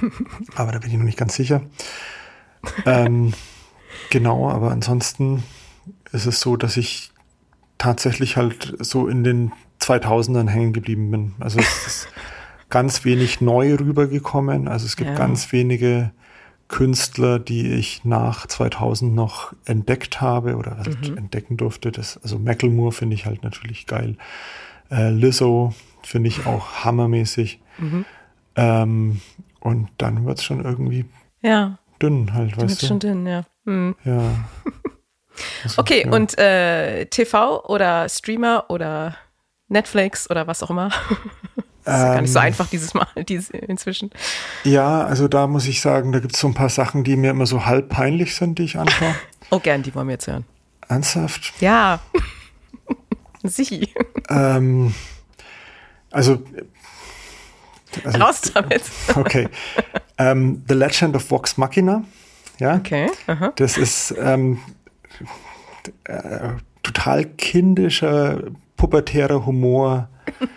[0.54, 1.62] aber da bin ich noch nicht ganz sicher.
[2.86, 3.34] ähm,
[4.10, 5.42] genau, aber ansonsten
[6.12, 7.10] ist es so, dass ich
[7.78, 11.34] tatsächlich halt so in den 2000ern hängen geblieben bin.
[11.40, 12.08] Also es ist
[12.70, 14.68] ganz wenig neu rübergekommen.
[14.68, 15.16] Also es gibt Ja.
[15.16, 16.12] ganz wenige
[16.68, 21.92] Künstler, die ich nach 2000 noch entdeckt habe oder halt entdecken durfte.
[21.92, 24.16] Das, also Macklemore finde ich halt natürlich geil.
[24.90, 27.60] Äh, Lizzo finde ich auch hammermäßig.
[28.56, 29.20] Ähm,
[29.60, 31.04] und dann wird es schon irgendwie
[31.42, 32.86] Ja, dünn halt, weißt du?
[32.86, 33.44] schon dünn, ja.
[33.64, 33.94] Hm.
[34.04, 34.30] Ja.
[35.76, 36.12] Okay, ja.
[36.12, 39.16] und äh, TV oder Streamer oder
[39.68, 40.90] Netflix oder was auch immer?
[41.84, 44.10] Das ist ja gar nicht so Ähm, einfach dieses Mal, dieses inzwischen.
[44.62, 47.30] Ja, also da muss ich sagen, da gibt es so ein paar Sachen, die mir
[47.30, 49.14] immer so halb peinlich sind, die ich anschaue.
[49.50, 50.44] Oh, gern, die wollen wir jetzt hören.
[50.88, 51.52] Ernsthaft?
[51.60, 52.00] Ja.
[53.42, 53.92] Sichi.
[54.28, 54.94] Ähm,
[56.10, 56.42] also,
[58.04, 58.82] also, Raus damit.
[59.14, 59.48] okay.
[60.18, 62.04] ähm, The Legend of Vox Machina.
[62.58, 63.10] Ja, Okay.
[63.26, 63.52] Aha.
[63.56, 64.58] das ist ähm,
[66.04, 66.50] äh,
[66.82, 68.42] total kindischer,
[68.76, 70.08] pubertärer Humor.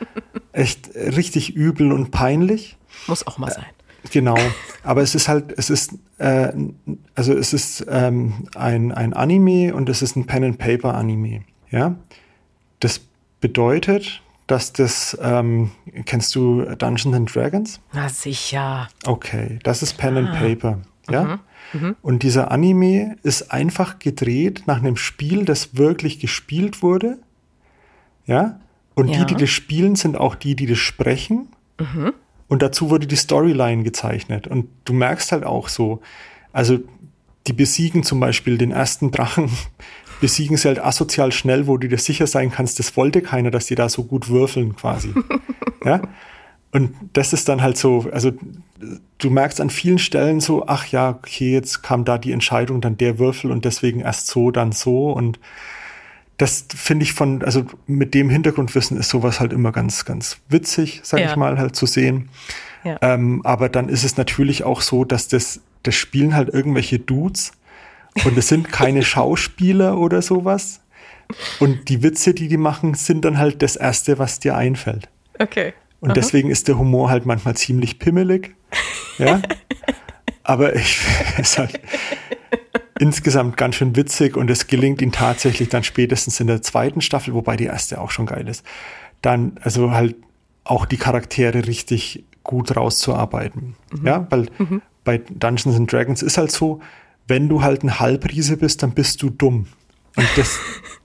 [0.52, 2.78] Echt richtig übel und peinlich.
[3.08, 3.66] Muss auch mal sein.
[4.12, 4.38] Genau,
[4.84, 6.52] aber es ist halt, es ist, äh,
[7.16, 11.42] also es ist ähm, ein, ein Anime und es ist ein Pen-and-Paper-Anime.
[11.72, 11.96] Ja,
[12.80, 13.02] das
[13.42, 15.72] bedeutet, dass das, ähm,
[16.06, 17.82] kennst du Dungeons and Dragons?
[17.92, 18.88] Na sicher.
[19.06, 20.40] Okay, das ist Pen and Ah.
[20.40, 20.80] Paper.
[21.10, 21.24] Ja?
[21.24, 21.40] Mhm.
[22.02, 27.18] Und dieser Anime ist einfach gedreht nach einem Spiel, das wirklich gespielt wurde.
[28.26, 28.60] Ja?
[28.96, 29.24] Und Ja.
[29.26, 31.50] die, die das spielen, sind auch die, die das sprechen.
[31.80, 32.14] Mhm.
[32.48, 34.48] Und dazu wurde die Storyline gezeichnet.
[34.48, 36.02] Und du merkst halt auch so,
[36.54, 36.80] also
[37.46, 39.50] die besiegen zum Beispiel den ersten Drachen,
[40.22, 43.68] besiegen sie halt asozial schnell, wo du dir sicher sein kannst, das wollte keiner, dass
[43.68, 45.14] die da so gut würfeln quasi.
[45.86, 46.02] ja?
[46.78, 48.32] Und das ist dann halt so, also
[49.18, 52.98] du merkst an vielen Stellen so, ach ja, okay, jetzt kam da die Entscheidung, dann
[52.98, 55.12] der Würfel und deswegen erst so, dann so.
[55.12, 55.40] Und
[56.38, 61.00] das finde ich von, also mit dem Hintergrundwissen ist sowas halt immer ganz, ganz witzig,
[61.02, 61.32] sag Ja.
[61.32, 62.30] ich mal, halt zu sehen.
[62.84, 63.00] Ja.
[63.02, 67.54] Ähm, aber dann ist es natürlich auch so, dass das, das spielen halt irgendwelche Dudes
[68.24, 70.82] und es sind keine Schauspieler oder sowas.
[71.60, 75.10] Und die Witze, die die machen, sind dann halt das Erste, was dir einfällt.
[75.40, 75.74] Okay.
[76.00, 78.56] Und deswegen ist der Humor halt manchmal ziemlich pimmelig.
[79.18, 79.42] Ja.
[80.44, 81.00] Aber ich
[81.38, 81.80] es ist halt
[83.00, 87.34] insgesamt ganz schön witzig und es gelingt ihm tatsächlich dann spätestens in der zweiten Staffel,
[87.34, 88.64] wobei die erste auch schon geil ist,
[89.24, 90.16] dann also halt
[90.64, 93.76] auch die Charaktere richtig gut rauszuarbeiten.
[94.04, 94.48] Ja, weil
[95.04, 96.80] bei Dungeons and Dragons ist halt so,
[97.28, 99.68] wenn du halt ein Halbriese bist, dann bist du dumm.
[100.16, 100.60] Und das,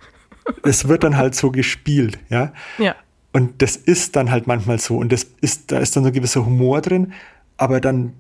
[0.65, 2.53] es wird dann halt so gespielt, ja.
[2.79, 2.95] Ja.
[3.33, 4.97] Und das ist dann halt manchmal so.
[4.97, 7.13] Und das ist, da ist dann so ein gewisser Humor drin,
[7.57, 8.15] aber dann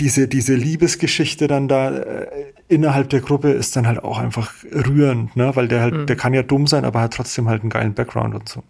[0.00, 2.26] diese, diese Liebesgeschichte dann da äh,
[2.68, 5.54] innerhalb der Gruppe ist dann halt auch einfach rührend, ne?
[5.54, 8.34] Weil der halt, der kann ja dumm sein, aber hat trotzdem halt einen geilen Background
[8.34, 8.62] und so.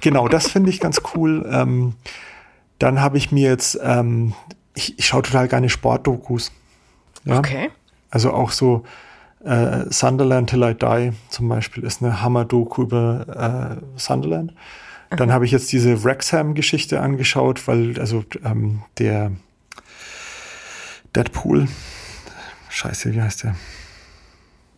[0.00, 1.48] Genau, das finde ich ganz cool.
[1.50, 1.94] Ähm,
[2.78, 4.34] dann habe ich mir jetzt, ähm,
[4.74, 6.52] ich, ich schaue total gerne Sportdokus.
[7.24, 7.38] Ja?
[7.38, 7.70] Okay.
[8.10, 8.84] Also auch so
[9.44, 14.54] äh, Sunderland Till I Die zum Beispiel ist eine Hammer-Doku über äh, Sunderland.
[15.10, 19.32] Dann habe ich jetzt diese Wrexham-Geschichte angeschaut, weil also ähm, der
[21.16, 21.68] Deadpool,
[22.68, 23.54] scheiße, wie heißt der?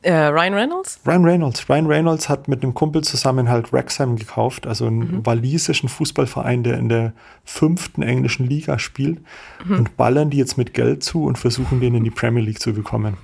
[0.03, 0.99] Äh, Ryan Reynolds?
[1.07, 1.69] Ryan Reynolds.
[1.69, 6.79] Ryan Reynolds hat mit einem Kumpel zusammen halt Wrexham gekauft, also einen walisischen Fußballverein, der
[6.79, 7.13] in der
[7.45, 9.21] fünften englischen Liga spielt
[9.69, 12.73] und ballern die jetzt mit Geld zu und versuchen den in die Premier League zu
[12.73, 13.19] bekommen.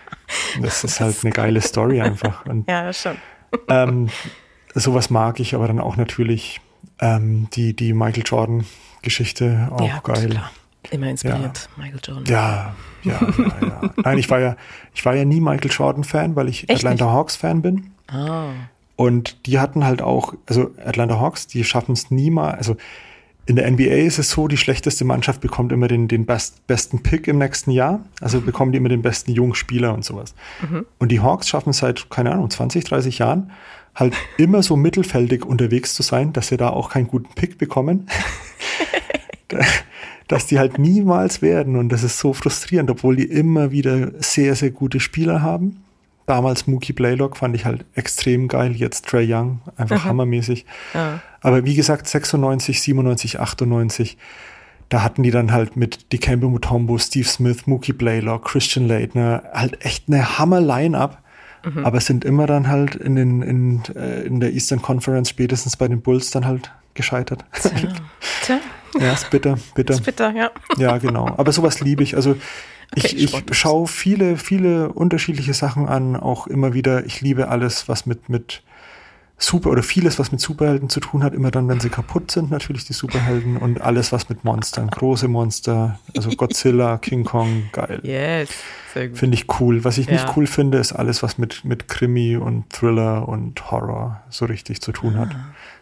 [0.62, 2.46] das ist halt eine geile Story einfach.
[2.46, 3.16] Und Ja, das schon.
[3.68, 4.08] ähm,
[4.74, 6.60] sowas mag ich, aber dann auch natürlich
[7.00, 10.30] ähm, die, die Michael Jordan-Geschichte auch ja, geil.
[10.30, 10.50] klar.
[10.90, 12.24] Immer inspiriert, Michael Jordan.
[12.26, 13.90] Ja, ja, ja, ja.
[13.96, 14.56] Nein, ich war ja,
[14.94, 17.92] ich war ja nie Michael Jordan-Fan, weil ich Echt Atlanta Hawks-Fan bin.
[18.08, 18.50] Ah.
[18.96, 22.76] Und die hatten halt auch, also Atlanta Hawks, die schaffen es nie mal, also
[23.46, 27.02] in der NBA ist es so, die schlechteste Mannschaft bekommt immer den, den best, besten
[27.02, 28.00] Pick im nächsten Jahr.
[28.20, 30.34] Also bekommen die immer den besten jungen Spieler und sowas.
[30.98, 33.50] Und die Hawks schaffen es seit, keine Ahnung, 20, 30 Jahren,
[33.94, 38.08] halt immer so mittelfeldig unterwegs zu sein, dass sie da auch keinen guten Pick bekommen.
[40.28, 41.76] dass die halt niemals werden.
[41.76, 45.84] Und das ist so frustrierend, obwohl die immer wieder sehr, sehr gute Spieler haben.
[46.26, 50.64] Damals Mookie Blaylock fand ich halt extrem geil, jetzt Trey Young, einfach hammermäßig.
[50.94, 51.20] Ja.
[51.42, 54.16] Aber wie gesagt, 96, 97, 98,
[54.88, 59.84] da hatten die dann halt mit Dikembe Mutombo, Steve Smith, Mookie Blaylock, Christian Leitner, halt
[59.84, 61.22] echt eine Hammer-Line-Up.
[61.82, 65.88] Aber sind immer dann halt in, den, in, äh, in der Eastern Conference, spätestens bei
[65.88, 67.44] den Bulls, dann halt gescheitert.
[67.60, 67.70] Tja.
[68.42, 68.60] Tja,
[69.00, 69.94] ja, ist bitter, bitter.
[69.94, 70.50] ist bitter, ja.
[70.76, 71.26] Ja, genau.
[71.36, 72.16] Aber sowas liebe ich.
[72.16, 72.36] Also
[72.94, 73.56] ich, Okay, ich Sportdokus.
[73.56, 77.04] schaue viele, viele unterschiedliche Sachen an, auch immer wieder.
[77.06, 78.62] Ich liebe alles, was mit, mit
[79.36, 82.50] Super oder vieles, was mit Superhelden zu tun hat, immer dann, wenn sie kaputt sind,
[82.50, 88.00] natürlich die Superhelden und alles, was mit Monstern, große Monster, also Godzilla, King Kong, geil.
[88.04, 88.48] Yes,
[88.94, 89.18] sehr gut.
[89.18, 89.84] Finde ich cool.
[89.84, 90.12] Was ich Ja.
[90.12, 94.80] nicht cool finde, ist alles, was mit, mit Krimi und Thriller und Horror so richtig
[94.80, 95.30] zu tun hat.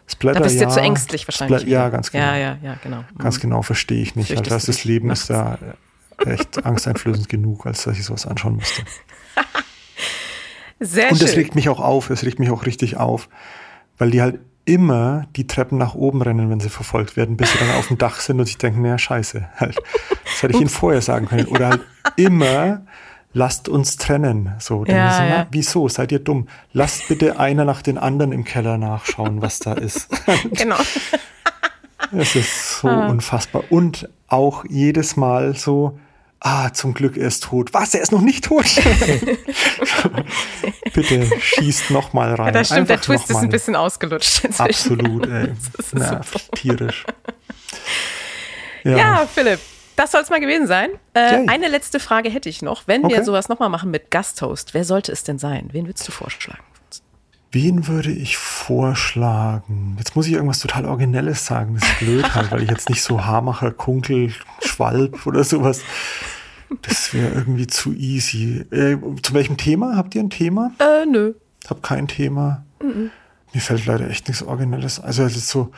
[0.07, 0.39] Splatter, Ah.
[0.39, 1.61] Da bist du ja, zu ängstlich wahrscheinlich.
[1.61, 2.23] Splat- ja, ganz genau.
[2.25, 3.03] Ja, ja, ja, genau.
[3.19, 4.31] Ganz genau, verstehe ich nicht.
[4.31, 5.59] Also das, Leben ist da
[6.25, 8.81] echt angsteinflößend genug, als dass ich sowas anschauen müsste.
[10.85, 11.39] Sehr Und das schön.
[11.39, 13.29] regt mich auch auf, es regt mich auch richtig auf,
[13.97, 17.57] weil die halt immer die Treppen nach oben rennen, wenn sie verfolgt werden, bis sie
[17.59, 19.77] dann auf dem Dach sind und sich denken, naja, scheiße, halt.
[20.23, 21.47] Das hätte ich ihnen vorher sagen können.
[21.47, 21.81] Oder halt
[22.15, 22.81] immer,
[23.33, 24.53] lasst uns trennen.
[24.59, 25.47] So, dann Ja, müssen, ja.
[25.51, 25.89] wieso?
[25.89, 26.47] Seid ihr dumm?
[26.71, 30.07] Lasst bitte einer nach den anderen im Keller nachschauen, was da ist.
[30.51, 30.77] Genau.
[32.11, 33.07] Es ist so Ah.
[33.07, 33.63] unfassbar.
[33.69, 35.97] Und auch jedes Mal so,
[36.43, 37.73] ah, zum Glück, er ist tot.
[37.73, 38.65] Was, er ist noch nicht tot?
[40.93, 42.47] Bitte schießt noch mal rein.
[42.47, 44.99] Ja, das stimmt, der Einfach Twist noch ist ein bisschen ausgelutscht inzwischen.
[45.01, 45.51] Absolut, ey.
[45.77, 47.05] Das ist Nervt tierisch.
[48.83, 49.59] Ja, Philipp,
[49.95, 50.89] das soll es mal gewesen sein.
[51.13, 52.83] Äh, eine letzte Frage hätte ich noch.
[52.85, 53.23] Wenn wir Okay.
[53.23, 55.69] sowas nochmal machen mit Gasthost, wer sollte es denn sein?
[55.71, 56.63] Wen würdest du vorschlagen?
[57.53, 59.95] Wen würde ich vorschlagen?
[59.99, 61.75] Jetzt muss ich irgendwas total Originelles sagen.
[61.75, 65.81] Das ist blöd halt, weil ich jetzt nicht so Haarmacher, Kunkel, Schwalb oder sowas.
[66.81, 68.65] Das wäre irgendwie zu easy.
[68.71, 69.95] Äh, zu welchem Thema?
[69.95, 70.71] Habt ihr ein Thema?
[70.79, 71.35] Äh, nö.
[71.69, 72.65] Hab kein Thema.
[73.53, 74.99] Mir fällt leider echt nichts Originelles.
[74.99, 75.71] Also es ist so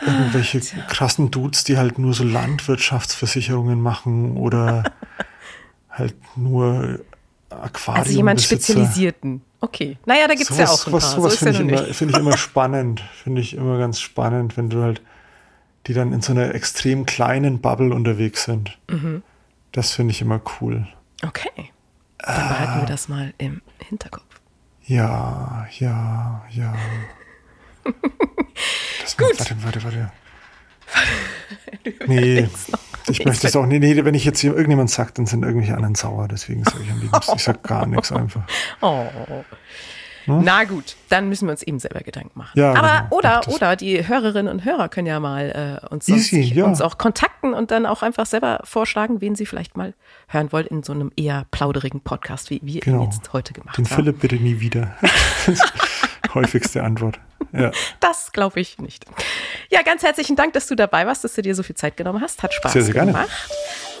[0.00, 4.84] irgendwelche krassen Dudes, die halt nur so Landwirtschaftsversicherungen machen oder
[5.90, 7.00] halt nur
[7.50, 8.02] Aquarium.
[8.02, 9.42] Also jemand Spezialisierten.
[9.60, 9.98] Okay.
[10.06, 11.00] Naja, da gibt's ja auch ein paar.
[11.00, 13.00] Sowas, so finde ich, ja immer, find ich immer spannend.
[13.22, 15.02] Finde ich immer ganz spannend, wenn du halt,
[15.86, 18.78] die dann in so einer extrem kleinen Bubble unterwegs sind.
[18.88, 19.22] Mhm.
[19.72, 20.86] Das finde ich immer cool.
[21.22, 21.50] Okay.
[22.18, 22.80] Dann behalten Ah.
[22.80, 24.24] wir das mal im Hinterkopf.
[24.86, 26.74] Ja, ja, ja.
[29.02, 29.38] Das Gut.
[29.38, 30.12] Warte, warte, warte.
[32.06, 32.48] Nee,
[33.08, 33.80] ich möchte es auch nicht.
[33.80, 36.28] Nee, wenn ich jetzt hier irgendjemand sagt, dann sind irgendwelche anderen sauer.
[36.28, 38.42] Deswegen sage ich am liebsten, ich sage gar nichts einfach.
[38.82, 39.04] Oh.
[40.26, 42.56] Na gut, dann müssen wir uns eben selber Gedanken machen.
[42.56, 43.16] Ja, Aber genau.
[43.16, 46.66] oder oder die Hörerinnen und Hörer können ja mal äh, uns, sonst, Easy, ja.
[46.66, 49.94] uns auch kontakten und dann auch einfach selber vorschlagen, wen sie vielleicht mal
[50.28, 53.04] hören wollen in so einem eher plauderigen Podcast, wie wir ihn Genau.
[53.04, 53.96] jetzt heute gemacht Den haben.
[53.96, 54.94] Philipp bitte nie wieder.
[56.34, 57.18] Häufigste Antwort.
[57.52, 57.70] Ja.
[57.98, 59.06] Das glaube ich nicht.
[59.70, 62.20] Ja, ganz herzlichen Dank, dass du dabei warst, dass du dir so viel Zeit genommen
[62.20, 62.42] hast.
[62.42, 63.12] Hat Spaß Sehr, sehr gerne.
[63.12, 63.28] gemacht.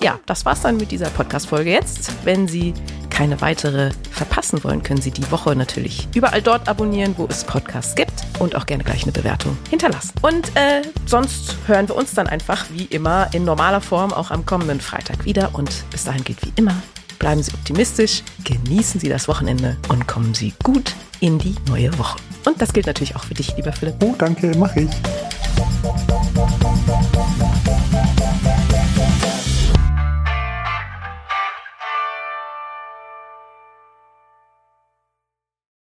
[0.02, 2.12] Ja, das war's dann mit dieser Podcast-Folge jetzt.
[2.24, 2.74] Wenn Sie
[3.10, 7.94] keine weitere verpassen wollen, können Sie die Woche natürlich überall dort abonnieren, wo es Podcasts
[7.94, 10.12] gibt und auch gerne gleich eine Bewertung hinterlassen.
[10.22, 14.46] Und äh, sonst hören wir uns dann einfach wie immer in normaler Form auch am
[14.46, 15.50] kommenden Freitag wieder.
[15.54, 16.74] Und bis dahin gilt wie immer,
[17.20, 22.18] Bleiben Sie optimistisch, genießen Sie das Wochenende und kommen Sie gut in die neue Woche.
[22.46, 23.96] Und das gilt natürlich auch für dich, lieber Philipp.
[24.02, 24.90] Oh, danke, mache ich.